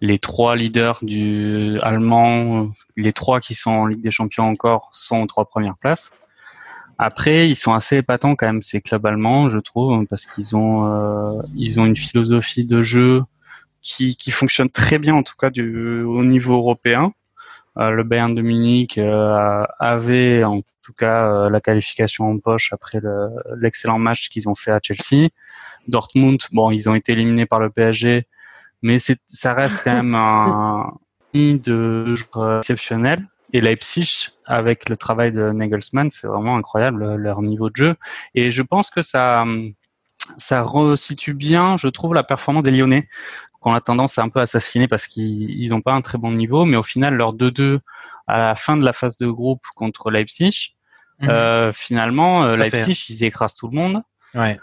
[0.00, 5.22] les trois leaders du allemand, les trois qui sont en Ligue des Champions encore, sont
[5.22, 6.12] aux trois premières places.
[6.98, 10.86] Après, ils sont assez épatants quand même ces clubs allemands, je trouve, parce qu'ils ont
[10.86, 13.24] euh, ils ont une philosophie de jeu
[13.82, 17.12] qui qui fonctionne très bien en tout cas du au niveau européen.
[17.78, 22.72] Euh, le Bayern de Munich euh, avait en tout cas euh, la qualification en poche
[22.72, 23.00] après
[23.56, 25.28] l'excellent match qu'ils ont fait à Chelsea.
[25.88, 28.26] Dortmund, bon, ils ont été éliminés par le PSG,
[28.82, 30.92] mais ça reste quand même un
[31.34, 33.26] de joueurs exceptionnel.
[33.52, 37.94] Et Leipzig, avec le travail de Nagelsmann, c'est vraiment incroyable leur niveau de jeu.
[38.34, 39.44] Et je pense que ça,
[40.36, 43.06] ça resitue bien, je trouve, la performance des Lyonnais
[43.66, 46.64] qu'on a tendance à un peu assassiner parce qu'ils n'ont pas un très bon niveau,
[46.64, 47.80] mais au final, leur 2-2
[48.28, 50.76] à la fin de la phase de groupe contre Leipzig,
[51.18, 51.30] mhm.
[51.30, 54.02] euh, finalement, euh, Leipzig, ils écrasent tout le monde.
[54.34, 54.56] Ouais.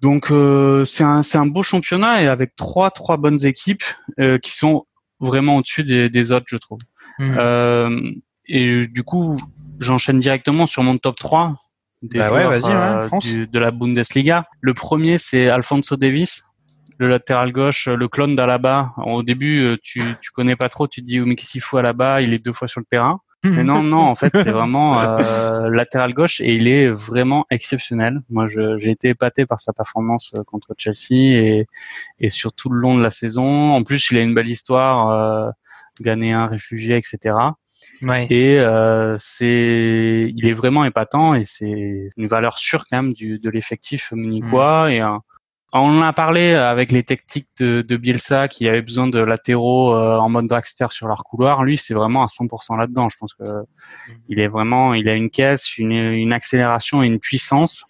[0.00, 3.84] Donc euh, c'est un beau championnat et avec trois trois bonnes équipes
[4.42, 4.84] qui sont
[5.20, 6.80] vraiment au-dessus des, des autres, je trouve.
[7.20, 8.20] Mhm.
[8.46, 9.36] Et du coup,
[9.78, 11.54] j'enchaîne directement sur mon top 3
[12.02, 14.46] des bah joueurs, ouais, de la Bundesliga.
[14.60, 16.49] Le premier, c'est Alfonso Davis
[17.00, 18.92] le latéral gauche, le clone d'Alaba.
[18.98, 21.60] Au début, euh, tu tu connais pas trop, tu te dis oh, mais qu'est-ce qu'il
[21.62, 23.20] fout Alaba Il est deux fois sur le terrain.
[23.42, 28.20] Mais non, non, en fait, c'est vraiment euh, latéral gauche et il est vraiment exceptionnel.
[28.28, 31.66] Moi, j'ai été épaté par sa performance euh, contre Chelsea et,
[32.18, 33.72] et sur tout le long de la saison.
[33.72, 35.50] En plus, il a une belle histoire, euh,
[36.02, 37.34] ghanéen, réfugié, etc.
[38.02, 38.26] Ouais.
[38.28, 43.38] Et euh, c'est, il est vraiment épatant et c'est une valeur sûre quand même du,
[43.38, 44.90] de l'effectif munichois mm.
[44.90, 45.22] et un,
[45.72, 49.94] on en a parlé avec les techniques de, de Bielsa qui avait besoin de latéraux
[49.94, 51.62] euh, en mode dragster sur leur couloir.
[51.62, 53.08] Lui, c'est vraiment à 100% là-dedans.
[53.08, 53.44] Je pense que
[54.28, 57.84] il est vraiment, il a une caisse, une, une accélération et une puissance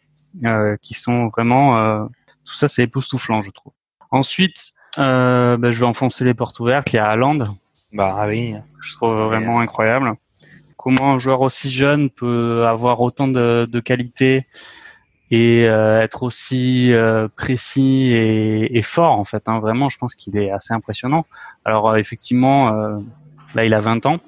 [0.44, 2.04] euh, qui sont vraiment, euh,
[2.44, 3.72] tout ça, c'est époustouflant, je trouve.
[4.10, 6.92] Ensuite, euh, ben, je vais enfoncer les portes ouvertes.
[6.92, 7.44] Il y a Haaland.
[7.92, 8.54] Bah ah oui.
[8.80, 10.14] Je trouve vraiment incroyable.
[10.76, 14.46] Comment un joueur aussi jeune peut avoir autant de, de qualité
[15.30, 19.48] et euh, être aussi euh, précis et, et, fort en fait.
[19.48, 19.60] Hein.
[19.60, 21.26] Vraiment, je pense qu'il est assez impressionnant.
[21.64, 22.70] Alors euh, effectivement,
[23.54, 24.18] là il a 20 ans.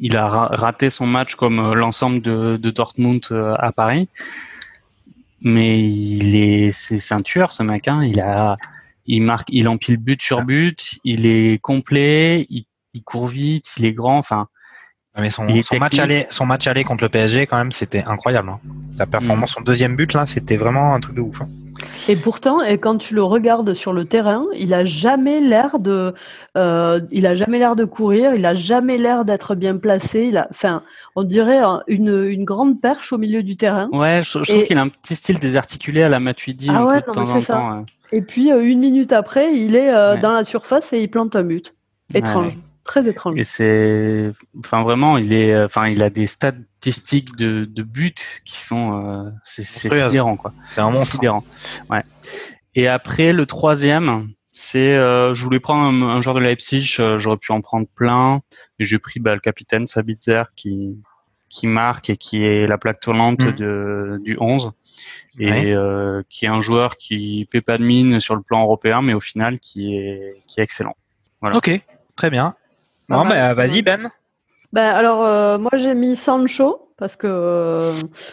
[0.00, 3.24] Il a raté son match comme l'ensemble de, de, Dortmund
[3.58, 4.08] à Paris,
[5.40, 7.88] mais il est c'est un tueur ce mec.
[7.88, 8.02] Hein.
[8.04, 8.56] Il a
[9.06, 13.84] il marque, il empile but sur but, il est complet, il, il court vite, il
[13.84, 14.18] est grand.
[14.18, 14.48] Enfin,
[15.20, 15.44] mais son,
[15.78, 18.48] match aller, son match aller contre le PSG, quand même, c'était incroyable.
[18.48, 18.60] Hein.
[18.90, 19.54] Sa performance, mm.
[19.54, 21.40] son deuxième but, là, c'était vraiment un truc de ouf.
[21.40, 21.48] Hein.
[22.08, 26.14] Et pourtant, et quand tu le regardes sur le terrain, il a jamais l'air de,
[26.56, 30.26] euh, il a jamais l'air de courir, il a jamais l'air d'être bien placé.
[30.28, 30.82] Il a, enfin,
[31.16, 33.88] on dirait une, une grande perche au milieu du terrain.
[33.92, 37.10] Ouais, je, trouve qu'il a un petit style désarticulé à la Matuidi ah ouais, de
[37.10, 37.84] temps en temps.
[38.12, 41.34] Et puis euh, une minute après, il est euh, dans la surface et il plante
[41.36, 41.74] un but.
[42.14, 42.54] Étrange.
[42.84, 43.38] Très étrange.
[43.38, 48.14] Et c'est, enfin vraiment, il est, enfin, il a des statistiques de, de buts
[48.44, 50.52] qui sont, euh, c'est sidérant quoi.
[50.70, 51.12] C'est un monstre.
[51.16, 51.44] Sidérant.
[51.90, 52.02] Ouais.
[52.74, 57.18] Et après le troisième, c'est, euh, je voulais prendre un, un joueur de Leipzig, euh,
[57.18, 58.42] j'aurais pu en prendre plein,
[58.78, 60.96] et j'ai pris bah, le capitaine Sabitzer qui
[61.50, 63.52] qui marque et qui est la plaque tournante Mm.
[63.52, 64.72] de, du 11
[65.38, 65.72] et Ouais.
[65.72, 69.14] euh, qui est un joueur qui paie pas de mine sur le plan européen, mais
[69.14, 70.96] au final qui est qui est excellent.
[71.40, 71.56] Voilà.
[71.56, 71.70] Ok,
[72.16, 72.56] très bien.
[73.08, 73.28] Bon, mal.
[73.28, 74.10] bah, vas-y Ben.
[74.72, 77.92] Ben, alors, euh, moi, j'ai mis Sancho parce que euh,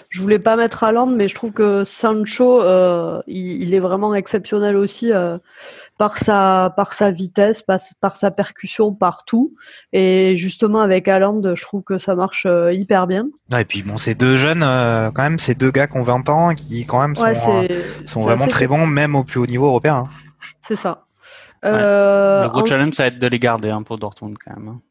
[0.10, 4.16] je voulais pas mettre Haaland, mais je trouve que Sancho, euh, il, il est vraiment
[4.16, 5.38] exceptionnel aussi euh,
[6.00, 9.54] par sa par sa vitesse, par, par sa percussion partout.
[9.94, 13.28] Et justement, avec Haaland, je trouve que ça marche euh, hyper bien.
[13.52, 16.04] Ouais, et puis bon, ces deux jeunes, euh, quand même, ces deux gars qui ont
[16.04, 19.40] 20 ans, qui quand même sont, Ouais, euh, sont vraiment très bons, même au plus
[19.40, 20.04] haut niveau européen.
[20.08, 20.10] hein.
[20.68, 21.04] c'est ça.
[21.66, 24.56] Euh, Le gros en- challenge, ça va être de les garder hein, pour Dortmund quand
[24.58, 24.68] même.
[24.70, 24.82] hein.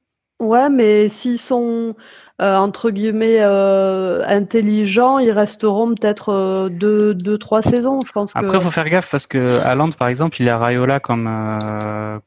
[0.40, 1.94] Ouais, mais s'ils sont
[2.40, 7.98] euh, entre guillemets euh, intelligents, ils resteront peut-être deux, deux, trois saisons.
[8.06, 8.38] Je pense que.
[8.38, 11.28] Après, faut faire gaffe parce que Haaland, par exemple, il a Rayola comme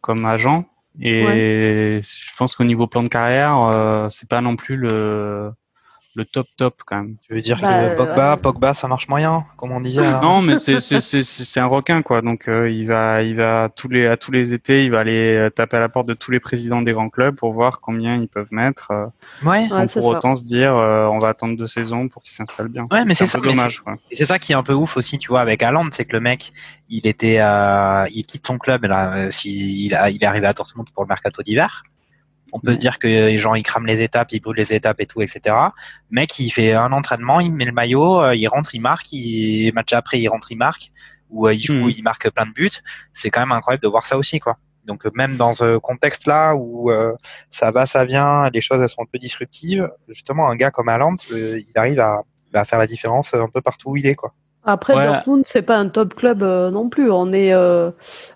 [0.02, 0.66] comme agent
[1.02, 5.52] et je pense qu'au niveau plan de carrière, c'est pas non plus le
[6.16, 7.16] le top top quand même.
[7.28, 8.42] Tu veux dire Bah, que Pogba, ouais.
[8.42, 10.02] Pogba, ça marche moyen, comme on disait.
[10.02, 10.20] là.
[10.22, 12.22] Non, mais c'est c'est c'est c'est c'est un requin quoi.
[12.22, 15.36] Donc euh, il va il va tous les à tous les étés, il va aller
[15.36, 18.16] euh, taper à la porte de tous les présidents des grands clubs pour voir combien
[18.16, 19.06] ils peuvent mettre, euh,
[19.44, 19.68] Ouais.
[19.70, 20.18] sans Ouais, pour ça.
[20.18, 22.88] autant se dire euh, on va attendre deux saisons pour qu'il s'installe bien.
[22.92, 23.40] Ouais, mais c'est ça.
[23.40, 23.94] dommage quoi.
[24.12, 26.14] Et c'est ça qui est un peu ouf aussi, tu vois, avec Haaland, c'est que
[26.14, 26.54] le mec,
[26.90, 30.46] il était, euh, il quitte son club, là, euh, si, il, a, il est arrivé
[30.46, 31.84] à Dortmund pour le mercato d'hiver.
[32.56, 35.02] On peut se dire que les gens, ils crament les étapes, ils brûlent les étapes
[35.02, 35.56] et tout, etc.
[36.12, 39.72] Mec, il fait un entraînement, il met le maillot, euh, il rentre, il marque, il,
[39.74, 40.92] match après, il rentre, il marque,
[41.32, 41.94] ou euh, il joue, Mhm.
[41.98, 42.70] il marque plein de buts.
[43.14, 44.58] C'est quand même incroyable de voir ça aussi, quoi.
[44.86, 47.14] Donc euh, même dans ce contexte-là où euh,
[47.50, 50.90] ça va, ça vient, les choses elles sont un peu disruptives, justement un gars comme
[50.90, 52.22] Haaland, euh, il arrive à,
[52.54, 54.34] à faire la différence un peu partout où il est, quoi.
[54.66, 55.06] Après, Ouais.
[55.08, 57.12] Dortmund, c'est pas un top club euh, non plus.
[57.12, 57.92] On est, euh,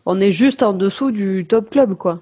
[0.05, 2.19] on est juste en dessous du top club, quoi.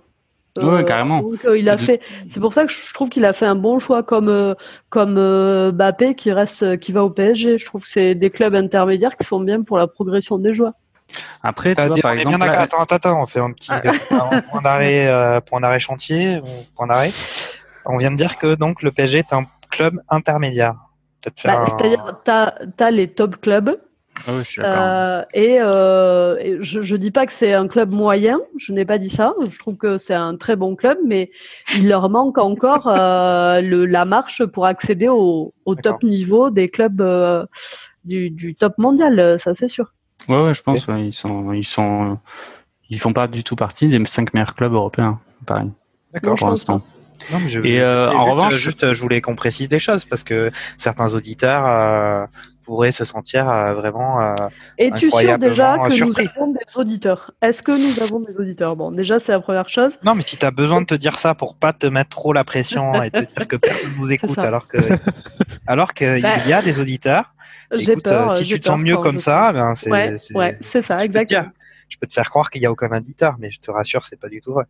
[0.57, 1.21] Ouais, carrément.
[1.21, 1.99] donc, euh, il a fait.
[2.29, 4.53] C'est pour ça que je trouve qu'il a fait un bon choix comme euh,
[4.89, 7.57] comme euh, Mbappé qui reste, qui va au PSG.
[7.57, 10.73] Je trouve que c'est des clubs intermédiaires qui sont bien pour la progression des joueurs.
[11.43, 12.55] Après, tu vois, dit- par on est bien exemple, d'accord.
[12.55, 13.71] là- Attends, attends, attends, on fait un petit
[14.11, 16.39] un point d'arrêt, euh, point d'arrêt chantier,
[16.75, 17.09] point d'arrêt.
[17.85, 20.75] On vient de dire que donc le PSG est un club intermédiaire.
[21.43, 23.77] Bah, un- C'est-à-dire, t'as as les top clubs
[24.27, 24.81] Ah ouais, je suis d'accord.
[24.81, 28.39] euh, et, euh, et je, je dis pas que c'est un club moyen.
[28.57, 29.33] Je n'ai pas dit ça.
[29.49, 31.31] Je trouve que c'est un très bon club, mais
[31.77, 36.69] il leur manque encore euh, le, la marche pour accéder au, au top niveau des
[36.69, 37.45] clubs euh,
[38.05, 39.37] du, du top mondial.
[39.39, 39.93] Ça, c'est sûr.
[40.29, 40.87] Ouais, ouais, je pense.
[40.87, 42.17] ouais, ils sont, ils sont,
[42.89, 45.19] ils font pas du tout partie des cinq meilleurs clubs européens.
[45.45, 45.69] Pareil,
[46.13, 46.35] D'accord.
[46.35, 46.81] Pour l'instant.
[47.31, 50.05] Non, mais je- Et, je- juste, en revanche- juste, je voulais qu'on précise des choses
[50.05, 52.25] parce que certains auditeurs euh,
[52.65, 54.21] pourraient se sentir euh, vraiment.
[54.21, 54.35] euh,
[54.77, 56.29] Es-tu sûr déjà que surpris.
[56.35, 57.31] nous avons des auditeurs?
[57.41, 58.75] Est-ce que nous avons des auditeurs?
[58.75, 59.97] Bon, déjà, c'est la première chose.
[60.03, 62.33] Non, mais si tu as besoin de te dire ça pour pas te mettre trop
[62.33, 64.77] la pression et te dire que personne nous écoute, alors que
[65.67, 67.33] alors qu'il Bah, y a des auditeurs.
[67.77, 68.31] Écoute, peur.
[68.31, 71.41] euh, si tu te sens mieux comme ça, ben c'est Ouais, c'est- ouais, ça, exactement.
[71.41, 71.51] dire,
[71.89, 74.19] je peux te faire croire qu'il y a aucun auditeur, mais je te rassure, c'est
[74.19, 74.65] pas du tout vrai.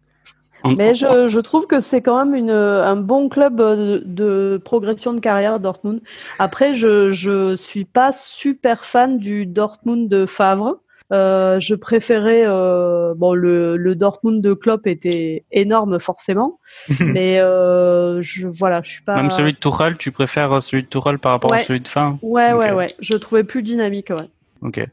[0.64, 4.60] En- Mais je, je trouve que c'est quand même une, un bon club de, de
[4.64, 6.02] progression de carrière, Dortmund.
[6.40, 10.78] Après, je je suis pas super fan du Dortmund de Favre.
[11.12, 16.60] Euh, je préférais euh, bon le, le Dortmund de Klopp était énorme forcément,
[17.00, 19.14] mais euh, je voilà, je suis pas.
[19.14, 21.64] Même celui de Tuchel, tu préfères celui de Tuchel par rapport à Ouais.
[21.64, 22.78] celui de fin Ouais ouais Ok.
[22.78, 24.10] ouais, je trouvais plus dynamique.
[24.10, 24.28] Ouais.
[24.64, 24.84] Ok.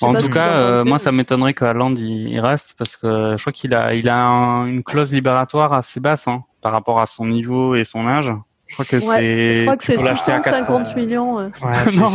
[0.00, 3.42] En tout cas, euh, moi, ça m'étonnerait que Haaland il, il reste parce que je
[3.42, 7.06] crois qu'il a, il a un- une clause libératoire assez basse hein, par rapport à
[7.06, 8.32] son niveau et son âge.
[8.72, 9.54] Je crois que Ouais, c'est.
[9.54, 11.36] Je crois que tu c'est peux l'acheter à 650 4 millions.
[11.36, 11.48] ouais.
[11.94, 12.08] Non.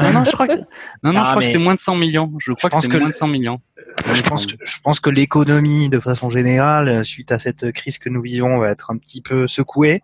[0.00, 0.52] Non, non, je crois que,
[1.02, 2.32] non, non, Ah, je crois mais- que c'est moins de 100 millions.
[2.38, 3.60] Je crois pense que c'est que moins de 100 millions.
[4.14, 8.08] je pense que, je pense que l'économie, de façon générale, suite à cette crise que
[8.08, 10.02] nous vivons, va être un petit peu secouée.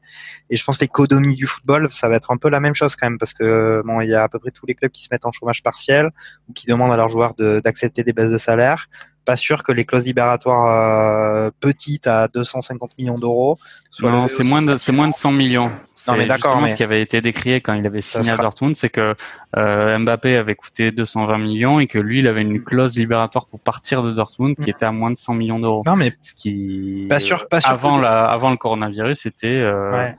[0.50, 2.96] Et je pense que l'économie du football, ça va être un peu la même chose
[2.96, 5.04] quand même, parce que bon, il y a à peu près tous les clubs qui
[5.04, 6.10] se mettent en chômage partiel
[6.48, 8.88] ou qui demandent à leurs joueurs de- d'accepter des baisses de salaire.
[9.32, 10.66] Pas sûr que les clauses libératoires
[11.46, 13.58] euh, petites à 250 millions d'euros.
[14.02, 15.70] Non, c'est moins de, c'est moins de 100 millions.
[15.94, 18.42] C'est mais d'accord, mais- ce qui avait été décrié quand il avait signé sera- à
[18.42, 19.14] Dortmund, c'est que
[19.56, 23.60] euh, Mbappé avait coûté 220 millions et que lui, il avait une clause libératoire pour
[23.60, 24.74] partir de Dortmund qui Mm.
[24.74, 25.82] était à moins de 100 millions d'euros.
[25.86, 29.46] Non, mais Ce qui, Pas sûr- pas sûr avant que- la, avant le coronavirus, c'était
[29.46, 30.14] euh, ouais.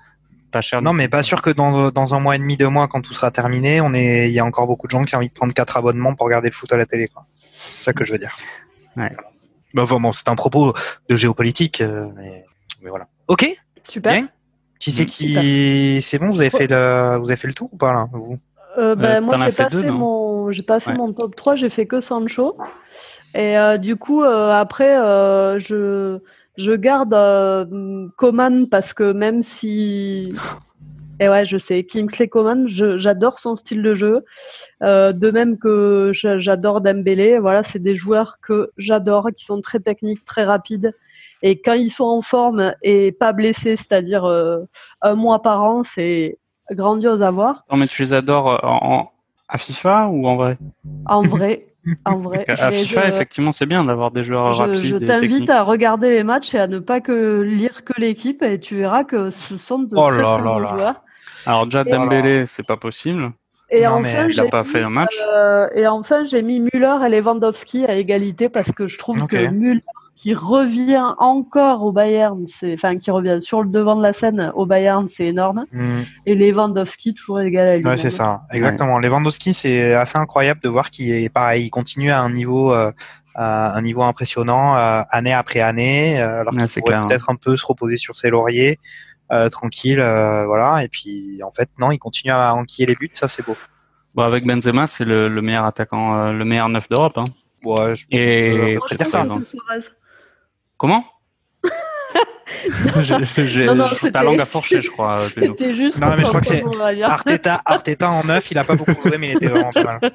[0.51, 0.81] pas cher.
[0.81, 3.13] Non, mais pas sûr que dans, dans un mois et demi, deux mois, quand tout
[3.13, 5.33] sera terminé, on est, il y a encore beaucoup de gens qui ont envie de
[5.33, 7.09] prendre quatre abonnements pour regarder le foot à la télé.
[7.45, 8.33] C'est ça que je veux dire.
[8.97, 9.09] Ouais.
[9.73, 10.73] Bah, bon, c'est un propos
[11.09, 12.45] de géopolitique, euh, mais,
[12.81, 13.07] mais voilà.
[13.27, 13.49] Ok,
[13.83, 14.13] Super.
[14.13, 14.29] bien.
[14.79, 15.07] Qui c'est Mm.
[15.07, 18.07] qui, c'est bon, vous avez fait le, vous avez fait le tour ou pas là,
[18.11, 18.37] vous?
[18.77, 19.97] Euh, ben, Euh, moi, j'ai fait pas deux, fait non?
[19.97, 20.97] mon, j'ai pas fait Ouais.
[20.97, 22.57] mon top 3, j'ai fait que Sancho.
[23.33, 26.19] Et euh, du coup, euh, après, euh, je,
[26.57, 30.35] je garde euh, Coman parce que même si,
[31.19, 31.83] Et ouais, je sais.
[31.83, 34.25] Kingsley Coman, j'adore son style de jeu.
[34.81, 37.39] Euh, de même que j'adore Dembélé.
[37.39, 40.91] Voilà, c'est des joueurs que j'adore, qui sont très techniques, très rapides.
[41.41, 44.59] Et quand ils sont en forme et pas blessés, c'est-à-dire euh,
[45.01, 46.37] un mois par an, c'est
[46.71, 47.65] grandiose à voir.
[47.69, 49.11] Non, mais tu les adores en,
[49.49, 50.57] à FIFA ou en vrai?
[51.05, 51.72] En vrai.
[52.05, 52.45] En vrai.
[52.47, 54.85] à FIFA, effectivement, c'est bien d'avoir des joueurs rapides.
[54.85, 58.59] Je t'invite à regarder les matchs et à ne pas que lire que l'équipe et
[58.59, 61.01] tu verras que ce sont de oh très, là là bons joueurs.
[61.45, 63.33] Alors déjà Dembélé, c'est pas possible.
[63.69, 65.15] Et enfin, il n'a pas fait un match.
[65.27, 69.49] Euh, et enfin, j'ai mis Müller et Lewandowski à égalité parce que je trouve que
[69.49, 69.81] Müller
[70.23, 74.51] qui revient encore au Bayern, c'est enfin qui revient sur le devant de la scène
[74.55, 75.65] au Bayern, c'est énorme.
[75.71, 76.01] Mm.
[76.25, 77.85] Et Lewandowski toujours égal à lui.
[77.85, 78.99] Ouais, c'est ça, exactement.
[78.99, 82.91] Lewandowski, c'est assez incroyable de voir qu'il est pareil, il continue à un niveau euh,
[83.35, 87.65] à un niveau impressionnant euh, année après année, alors qu'il pourrait peut-être un peu se
[87.65, 88.79] reposer sur ses lauriers.
[89.31, 90.83] Euh, tranquille, euh, voilà.
[90.83, 93.55] Et puis en fait, non, il continue à enquiller les buts, ça c'est beau.
[94.13, 97.17] Bon, avec Benzema, c'est le, meilleur attaquant, euh, le meilleur neuf d'Europe.
[97.17, 97.23] Hein.
[97.63, 99.25] Ouais, je Et dire ça.
[100.77, 101.05] Comment
[102.99, 105.17] J'ai ta langue à fourcher, je crois.
[105.29, 105.97] C'était juste.
[105.99, 106.63] Non, mais je crois que c'est
[107.03, 108.51] Arteta, Arteta en neuf.
[108.51, 109.99] Il a pas beaucoup joué, mais il était vraiment pas mal.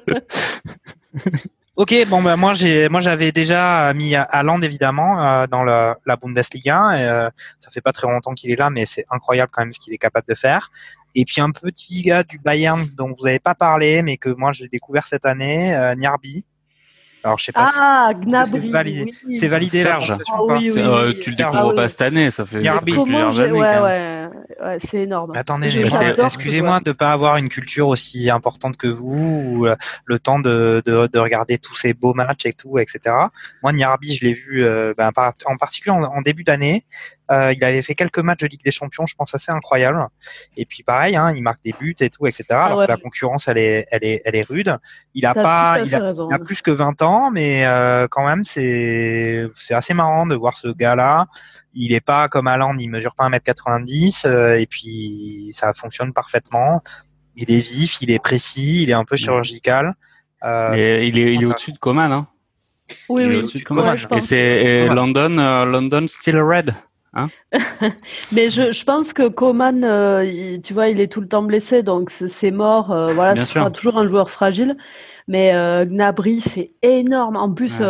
[1.79, 6.17] Ok, bon ben moi j'ai moi j'avais déjà mis Haaland évidemment euh, dans la, la
[6.17, 6.97] Bundesliga.
[6.97, 7.29] Et, euh,
[7.61, 9.93] ça fait pas très longtemps qu'il est là, mais c'est incroyable quand même ce qu'il
[9.93, 10.71] est capable de faire.
[11.15, 14.51] Et puis un petit gars du Bayern dont vous n'avez pas parlé, mais que moi
[14.51, 16.43] j'ai découvert cette année, euh, Niarbi.
[17.23, 17.65] Alors je sais pas.
[17.75, 18.27] Ah, si...
[18.27, 18.61] Gnabry.
[18.61, 19.13] C'est validé.
[19.33, 19.81] C'est validé.
[19.83, 20.17] Serge.
[20.31, 23.51] Ah, oui, oui, euh, tu le découvres pas cette année, ça fait plusieurs années.
[23.51, 24.29] Ouais, ouais,
[24.61, 25.33] ouais, c'est énorme.
[25.35, 25.85] attendez,
[26.17, 30.81] excusez-moi de pas avoir une culture aussi importante que vous, ou, euh, le temps de,
[30.85, 33.15] de, de, regarder tous ces beaux matchs et tout, etc.
[33.63, 35.11] Moi, Niarbi, je l'ai vu euh, ben,
[35.45, 36.85] en particulier en début d'année.
[37.31, 40.07] Euh, il avait fait quelques matchs de Ligue des Champions, je pense assez incroyables.
[40.57, 42.45] Et puis pareil, hein, il marque des buts et tout, etc.
[42.51, 44.77] Ah alors que la concurrence, elle est, elle est, elle est rude.
[45.13, 49.73] Il a pas, il a, plus que 20 ans, mais euh, quand même, c'est, c'est
[49.73, 51.27] assez marrant de voir ce gars-là.
[51.73, 56.81] Il est pas comme Alan, il mesure pas 1m90, euh, et puis ça fonctionne parfaitement.
[57.35, 59.95] Il est vif, il est précis, il est un peu chirurgical.
[60.43, 62.27] Euh, il est, il est au-dessus de Coman, hein.
[63.07, 63.45] Oui, oui.
[64.17, 66.73] et c'est London, London still red.
[67.13, 67.29] Hein
[68.33, 71.81] mais je, je, pense que Coman, euh, tu vois, il est tout le temps blessé,
[71.81, 72.91] donc c'est mort.
[72.91, 74.77] Euh, voilà, ce sera toujours un joueur fragile.
[75.29, 77.37] Mais euh, Gnabry, c'est énorme.
[77.37, 77.81] En plus,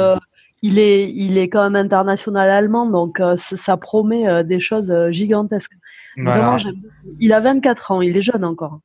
[0.62, 5.74] il est, il est quand même international allemand, donc ça promet des choses gigantesques.
[6.18, 6.58] Vraiment,
[7.20, 8.80] il a 24 ans, il est jeune encore.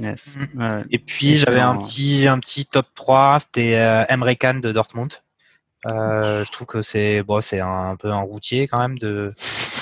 [0.00, 0.36] Yes.
[0.54, 0.68] Mm.
[0.90, 3.74] Et puis j'avais un petit, un petit top 3, c'était
[4.08, 5.12] Emre Can de Dortmund.
[5.90, 9.32] Euh, je trouve que c'est bon, c'est un, peu un routier quand même de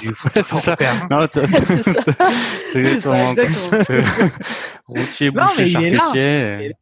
[0.01, 0.75] du c'est ça.
[2.67, 3.35] c'est exactement
[4.87, 6.75] routier, boucher, charcutier.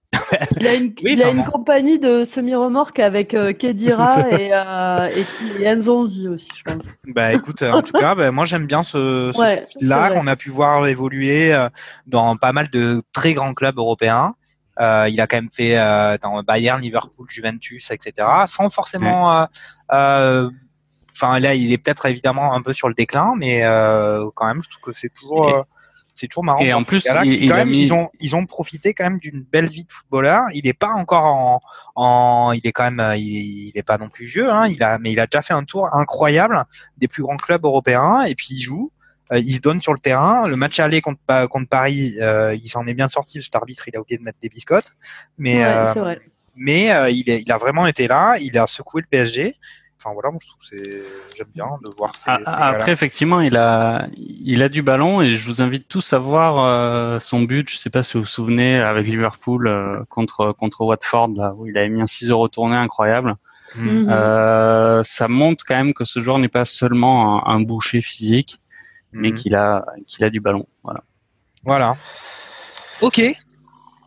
[0.60, 5.62] Il a une, il a une compagnie de semi-remorques avec euh, Kedira et, euh, et,
[5.62, 6.84] et Enzonzi aussi, je pense.
[7.06, 10.50] Bah écoute, en tout cas, bah, moi j'aime bien ce, ce là qu'on a pu
[10.50, 11.68] voir évoluer euh,
[12.06, 14.34] dans pas mal de très grands clubs européens.
[14.80, 18.28] Euh, il a quand même fait euh, dans Bayern, Liverpool, Juventus, etc.
[18.46, 19.46] Sans forcément.
[19.92, 20.50] Euh,
[21.12, 23.62] enfin là, il est peut-être évidemment un peu sur le déclin, mais
[24.34, 25.64] quand même, je trouve que c'est toujours.
[26.18, 26.60] C'est toujours marrant.
[26.60, 30.42] Et en plus, ils ont ils ont profité quand même d'une belle vie de footballeur.
[30.52, 31.60] Il est pas encore en,
[31.94, 34.50] en il est quand même il, il est pas non plus vieux.
[34.50, 34.66] Hein.
[34.68, 36.64] Il a mais il a déjà fait un tour incroyable
[36.96, 38.90] des plus grands clubs européens et puis il joue.
[39.32, 40.46] Euh, il se donne sur le terrain.
[40.46, 43.42] Le match aller contre, contre Paris, euh, il s'en est bien sorti.
[43.42, 44.92] Cet arbitre, il a oublié de mettre des biscottes.
[45.36, 46.16] Mais, euh,
[46.56, 48.36] mais il, est, il a vraiment été là.
[48.40, 49.56] Il a secoué le PSG.
[50.00, 51.02] Enfin voilà, moi je trouve c'est
[51.36, 52.14] j'aime bien de voir.
[52.14, 56.12] Ces, ah, Après effectivement, il a il a du ballon et je vous invite tous
[56.12, 57.68] à voir son but.
[57.68, 61.76] Je sais pas si vous vous souvenez avec Liverpool contre contre Watford là où il
[61.76, 63.34] avait mis un 6 euros tourné incroyable.
[63.74, 64.08] Mm.
[65.04, 68.60] ça montre quand même que ce joueur n'est pas seulement un boucher physique,
[69.12, 69.34] mais mhm.
[69.34, 70.66] qu'il a, qu'il a du ballon.
[70.82, 71.02] Voilà.
[71.64, 71.96] Voilà.
[73.00, 73.20] Ok.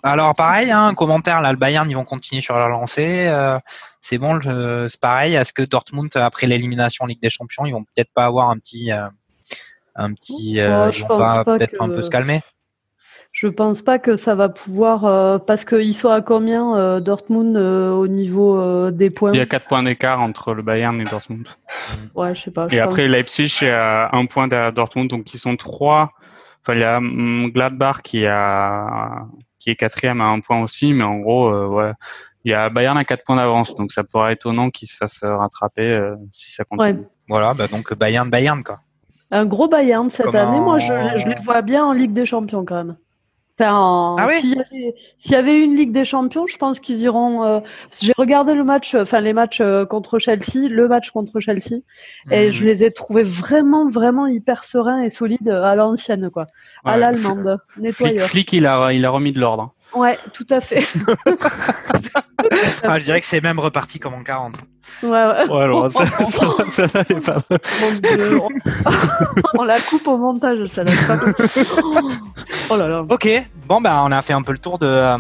[0.04, 3.28] Alors pareil, hein, un commentaire là, le Bayern, ils vont continuer sur leur lancée.
[3.28, 3.60] Euh,
[3.99, 5.36] c'est bon, c'est pareil.
[5.36, 8.91] Est-ce que Dortmund, après l'élimination Ligue des Champions, ils vont peut-être pas avoir un petit,
[8.91, 9.08] euh,
[9.95, 12.41] un petit, euh, ils vont pas, peut-être un peu se calmer?
[13.32, 17.56] Je pense pas que ça va pouvoir euh, parce qu'ils sont à combien euh, Dortmund
[17.56, 19.32] euh, au niveau des points?
[19.32, 21.47] Il y a 4 points d'écart entre le Bayern et Dortmund.
[22.14, 22.68] Ouais, je sais pas.
[22.72, 26.12] et après Leipzig est à un point derrière Dortmund, donc ils sont trois.
[26.62, 29.26] Enfin, il y a hum, Gladbach qui a
[29.62, 31.91] qui est quatrième à un point aussi, mais en gros, ouais,
[32.43, 34.97] il y a Bayern à 4 points d'avance, donc ça pourrait être étonnant qu'ils se
[34.97, 37.05] fassent rattraper si ça continue.
[37.30, 38.80] Voilà, bah donc Bayern Bayern quoi.
[39.30, 40.59] Un gros Bayern cette Comment- année.
[40.59, 42.97] Moi, je, je les vois bien en Ligue des Champions quand même.
[43.62, 46.80] Enfin, Ah oui s'il, y avait, s'il y avait une Ligue des Champions, je pense
[46.80, 47.43] qu'ils iront.
[47.43, 47.59] euh,
[48.01, 51.82] J'ai regardé le match, enfin les matchs euh, contre Chelsea, le match contre Chelsea,
[52.32, 52.51] et Mhm.
[52.51, 56.47] je les ai trouvés vraiment, vraiment hyper sereins et solides à l'ancienne, quoi,
[56.86, 57.57] à l'allemande,
[58.28, 59.74] Flick, il a, il a remis de l'ordre.
[59.94, 60.84] Ouais, tout à fait.
[62.84, 64.56] Ah, je dirais que c'est même reparti comme en 40.
[65.04, 65.48] Ouais, ouais.
[65.48, 66.06] Ouais, alors, ça,
[66.70, 67.38] ça, pas.
[69.54, 70.92] On la coupe au montage, ça là
[72.70, 73.06] Oh là là.
[73.08, 73.28] Ok,
[73.68, 75.18] bon bah on a fait un peu le tour de euh,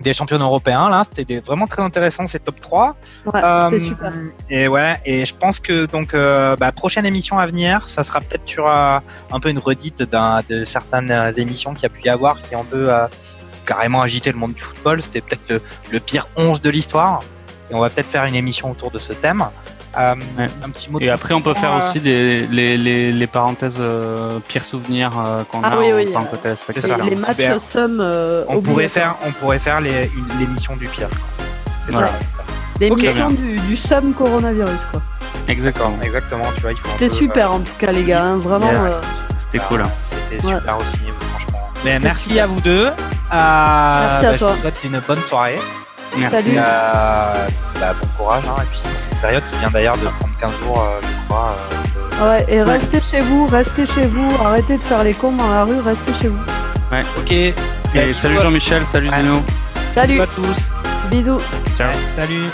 [0.00, 2.94] des champions européens là, c'était vraiment très intéressant ces top 3.
[3.32, 4.12] Ouais, Euh, c'était super.
[4.50, 8.20] Et ouais, et je pense que donc euh, bah, prochaine émission à venir, ça sera
[8.20, 8.98] peut-être sur euh,
[9.32, 12.40] un peu une redite d'un- de certaines euh, émissions qu'il y a pu y avoir
[12.42, 13.06] qui ont un peu euh,
[13.66, 15.02] carrément agité le monde du football.
[15.02, 15.60] C'était peut-être le,
[15.92, 17.20] le pire 11 de l'histoire.
[17.70, 19.44] Et on va peut-être faire une émission autour de ce thème.
[19.98, 20.46] Euh, Ouais.
[20.62, 23.26] Un petit mot de Et après, on peut faire euh, aussi des, les, les, les
[23.26, 27.02] parenthèses euh, pires souvenirs euh, qu'on Ah a oui, en oui, tant que téléspectateur.
[27.02, 27.58] Les, les matchs Super.
[27.72, 27.98] somme.
[28.02, 31.08] euh, on pourrait faire, on pourrait faire les- une- l'émission du pire.
[31.86, 32.08] C'est Voilà.
[32.08, 32.14] ça.
[32.78, 35.00] L'émission du, du SUM coronavirus, quoi.
[35.48, 35.96] Exactement.
[36.02, 38.22] Exactement, tu vois, il faut un C'était peu, super en tout cas, les gars.
[38.22, 38.70] hein, vraiment.
[38.70, 38.78] Yes.
[38.82, 39.00] euh,
[39.40, 39.80] C'était cool.
[39.80, 39.90] hein.
[40.30, 40.54] C'était Ouais.
[40.58, 40.98] super aussi,
[41.86, 42.86] Mais merci à vous deux.
[42.86, 42.92] Euh,
[43.30, 44.52] bah, à Je toi.
[44.54, 45.54] vous souhaite une bonne soirée.
[46.18, 46.36] Merci.
[46.42, 46.56] Salut.
[46.58, 47.46] Euh,
[47.80, 48.42] bah, bon courage.
[48.48, 51.28] Hein, et puis pour cette période qui vient d'ailleurs de prendre 15 jours, euh, je
[51.28, 51.54] crois.
[52.20, 55.48] euh, Ouais, et restez chez vous, restez chez vous, arrêtez de faire les cons dans
[55.48, 56.38] la rue, restez chez vous.
[56.38, 57.30] de- Ok.
[57.30, 57.54] Et
[57.94, 59.20] Bah, salut Jean-Michel, salut Ouais.
[59.20, 59.42] Zeno.
[59.94, 60.68] Salut, bisous à tous.
[61.08, 61.40] bisous.
[61.78, 61.86] Ciao.
[61.88, 62.50] Ouais, salut.